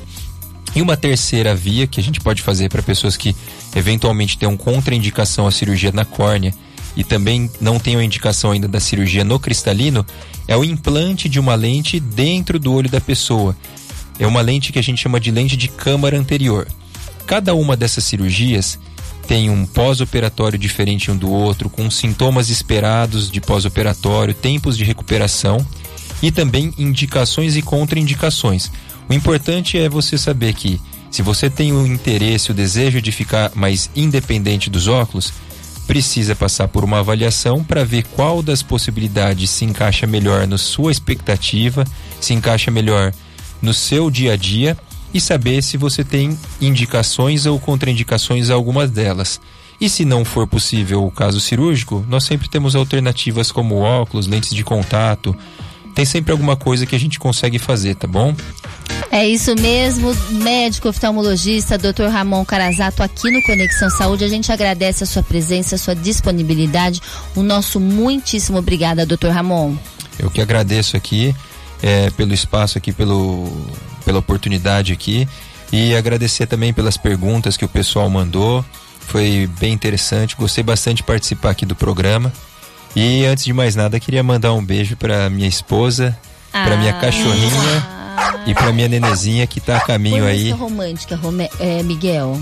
E 0.75 0.81
uma 0.81 0.95
terceira 0.95 1.53
via 1.53 1.85
que 1.85 1.99
a 1.99 2.03
gente 2.03 2.21
pode 2.21 2.41
fazer 2.41 2.69
para 2.69 2.81
pessoas 2.81 3.17
que 3.17 3.35
eventualmente 3.75 4.37
tenham 4.37 4.55
contraindicação 4.55 5.45
à 5.45 5.51
cirurgia 5.51 5.91
na 5.91 6.05
córnea 6.05 6.53
e 6.95 7.03
também 7.03 7.49
não 7.59 7.79
tenham 7.79 8.01
indicação 8.01 8.51
ainda 8.51 8.67
da 8.67 8.79
cirurgia 8.79 9.23
no 9.23 9.39
cristalino 9.39 10.05
é 10.47 10.55
o 10.55 10.63
implante 10.63 11.29
de 11.29 11.39
uma 11.39 11.55
lente 11.55 11.99
dentro 11.99 12.59
do 12.59 12.73
olho 12.73 12.89
da 12.89 12.99
pessoa. 12.99 13.55
É 14.19 14.27
uma 14.27 14.41
lente 14.41 14.71
que 14.71 14.79
a 14.79 14.83
gente 14.83 15.01
chama 15.01 15.19
de 15.19 15.31
lente 15.31 15.55
de 15.55 15.67
câmara 15.67 16.17
anterior. 16.17 16.67
Cada 17.25 17.53
uma 17.53 17.77
dessas 17.77 18.03
cirurgias 18.03 18.77
tem 19.27 19.49
um 19.49 19.65
pós-operatório 19.65 20.59
diferente 20.59 21.09
um 21.09 21.15
do 21.15 21.31
outro, 21.31 21.69
com 21.69 21.89
sintomas 21.89 22.49
esperados 22.49 23.31
de 23.31 23.39
pós-operatório, 23.39 24.33
tempos 24.33 24.77
de 24.77 24.83
recuperação 24.83 25.65
e 26.21 26.31
também 26.31 26.73
indicações 26.77 27.55
e 27.55 27.61
contraindicações. 27.61 28.69
O 29.11 29.13
importante 29.13 29.77
é 29.77 29.89
você 29.89 30.17
saber 30.17 30.53
que 30.53 30.79
se 31.09 31.21
você 31.21 31.49
tem 31.49 31.73
o 31.73 31.85
interesse, 31.85 32.49
o 32.49 32.53
desejo 32.53 33.01
de 33.01 33.11
ficar 33.11 33.51
mais 33.53 33.89
independente 33.93 34.69
dos 34.69 34.87
óculos, 34.87 35.33
precisa 35.85 36.33
passar 36.33 36.69
por 36.69 36.85
uma 36.85 36.99
avaliação 36.99 37.61
para 37.61 37.83
ver 37.83 38.05
qual 38.15 38.41
das 38.41 38.63
possibilidades 38.63 39.49
se 39.49 39.65
encaixa 39.65 40.07
melhor 40.07 40.47
na 40.47 40.57
sua 40.57 40.93
expectativa, 40.93 41.83
se 42.21 42.33
encaixa 42.33 42.71
melhor 42.71 43.11
no 43.61 43.73
seu 43.73 44.09
dia 44.09 44.31
a 44.31 44.37
dia 44.37 44.77
e 45.13 45.19
saber 45.19 45.61
se 45.61 45.75
você 45.75 46.05
tem 46.05 46.39
indicações 46.61 47.45
ou 47.45 47.59
contraindicações 47.59 48.49
a 48.49 48.53
algumas 48.53 48.89
delas. 48.89 49.41
E 49.81 49.89
se 49.89 50.05
não 50.05 50.23
for 50.23 50.47
possível 50.47 51.05
o 51.05 51.11
caso 51.11 51.41
cirúrgico, 51.41 52.05
nós 52.07 52.23
sempre 52.23 52.47
temos 52.47 52.77
alternativas 52.77 53.51
como 53.51 53.75
óculos, 53.75 54.25
lentes 54.25 54.55
de 54.55 54.63
contato. 54.63 55.35
Tem 55.93 56.05
sempre 56.05 56.31
alguma 56.31 56.55
coisa 56.55 56.85
que 56.85 56.95
a 56.95 56.99
gente 56.99 57.19
consegue 57.19 57.59
fazer, 57.59 57.95
tá 57.95 58.07
bom? 58.07 58.33
É 59.11 59.27
isso 59.27 59.53
mesmo, 59.55 60.15
médico 60.29 60.87
oftalmologista, 60.87 61.77
Dr. 61.77 62.05
Ramon 62.09 62.45
Carazato, 62.45 63.03
aqui 63.03 63.29
no 63.29 63.43
Conexão 63.43 63.89
Saúde. 63.89 64.23
A 64.23 64.29
gente 64.29 64.49
agradece 64.53 65.03
a 65.03 65.05
sua 65.05 65.21
presença, 65.21 65.75
a 65.75 65.77
sua 65.77 65.93
disponibilidade. 65.93 67.01
O 67.35 67.43
nosso 67.43 67.77
muitíssimo 67.77 68.57
obrigada, 68.57 69.05
Dr. 69.05 69.27
Ramon. 69.27 69.75
Eu 70.17 70.31
que 70.31 70.39
agradeço 70.39 70.95
aqui 70.95 71.35
é, 71.83 72.09
pelo 72.11 72.33
espaço 72.33 72.77
aqui, 72.77 72.93
pelo, 72.93 73.51
pela 74.05 74.19
oportunidade 74.19 74.93
aqui 74.93 75.27
e 75.73 75.93
agradecer 75.93 76.47
também 76.47 76.71
pelas 76.71 76.95
perguntas 76.95 77.57
que 77.57 77.65
o 77.65 77.69
pessoal 77.69 78.09
mandou. 78.09 78.63
Foi 79.01 79.49
bem 79.59 79.73
interessante, 79.73 80.37
gostei 80.37 80.63
bastante 80.63 80.97
de 80.97 81.03
participar 81.03 81.49
aqui 81.49 81.65
do 81.65 81.75
programa. 81.75 82.31
E 82.95 83.25
antes 83.25 83.43
de 83.43 83.51
mais 83.51 83.75
nada, 83.75 83.99
queria 83.99 84.23
mandar 84.23 84.53
um 84.53 84.63
beijo 84.63 84.95
para 84.95 85.29
minha 85.29 85.49
esposa, 85.49 86.17
ah, 86.53 86.63
para 86.63 86.77
minha 86.77 86.93
cachorrinha 86.93 88.00
e 88.45 88.53
para 88.53 88.71
minha 88.71 88.87
nenezinha 88.87 89.45
que 89.47 89.59
tá 89.59 89.77
a 89.77 89.81
caminho 89.81 90.25
aí. 90.25 90.45
Música 90.45 90.55
romântica, 90.55 91.15
Rome 91.15 91.49
é, 91.59 91.83
Miguel. 91.83 92.39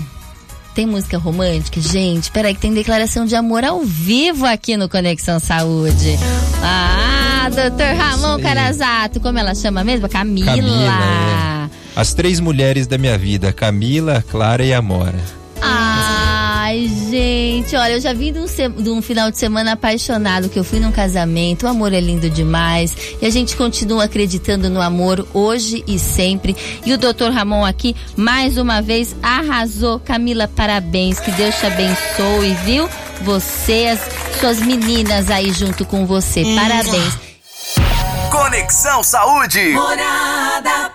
Tem 0.74 0.86
música 0.86 1.18
romântica? 1.18 1.80
Gente, 1.80 2.30
peraí 2.30 2.54
que 2.54 2.60
tem 2.60 2.72
declaração 2.72 3.26
de 3.26 3.34
amor 3.34 3.64
ao 3.64 3.80
vivo 3.80 4.46
aqui 4.46 4.76
no 4.76 4.88
Conexão 4.88 5.40
Saúde. 5.40 6.16
Ah! 6.62 7.20
doutor 7.50 7.94
Ramon 7.96 8.40
Carazato. 8.40 9.20
Como 9.20 9.38
ela 9.38 9.54
chama 9.54 9.82
mesmo? 9.84 10.08
Camila. 10.08 10.54
Camila 10.54 10.92
é. 10.92 11.70
As 11.96 12.14
três 12.14 12.38
mulheres 12.40 12.86
da 12.86 12.96
minha 12.96 13.18
vida, 13.18 13.52
Camila, 13.52 14.24
Clara 14.30 14.64
e 14.64 14.72
Amora. 14.72 15.39
Gente, 17.10 17.74
olha, 17.74 17.94
eu 17.94 18.00
já 18.00 18.12
vim 18.12 18.32
de 18.32 18.38
um, 18.38 18.46
de 18.82 18.88
um, 18.88 19.02
final 19.02 19.32
de 19.32 19.36
semana 19.36 19.72
apaixonado, 19.72 20.48
que 20.48 20.56
eu 20.56 20.62
fui 20.62 20.78
num 20.78 20.92
casamento, 20.92 21.66
o 21.66 21.68
amor 21.68 21.92
é 21.92 22.00
lindo 22.00 22.30
demais, 22.30 22.96
e 23.20 23.26
a 23.26 23.30
gente 23.30 23.56
continua 23.56 24.04
acreditando 24.04 24.70
no 24.70 24.80
amor 24.80 25.26
hoje 25.34 25.82
e 25.88 25.98
sempre. 25.98 26.56
E 26.86 26.92
o 26.92 26.98
doutor 26.98 27.32
Ramon 27.32 27.64
aqui, 27.64 27.96
mais 28.16 28.56
uma 28.56 28.80
vez, 28.80 29.16
arrasou. 29.20 29.98
Camila, 29.98 30.46
parabéns, 30.46 31.18
que 31.18 31.32
Deus 31.32 31.56
te 31.56 31.66
abençoe, 31.66 32.54
viu? 32.64 32.88
Você, 33.22 33.88
as 33.92 34.38
suas 34.38 34.60
meninas 34.60 35.30
aí 35.30 35.52
junto 35.52 35.84
com 35.84 36.06
você, 36.06 36.44
parabéns. 36.54 37.18
Conexão 38.30 39.02
Saúde. 39.02 39.70
Morada 39.70 40.89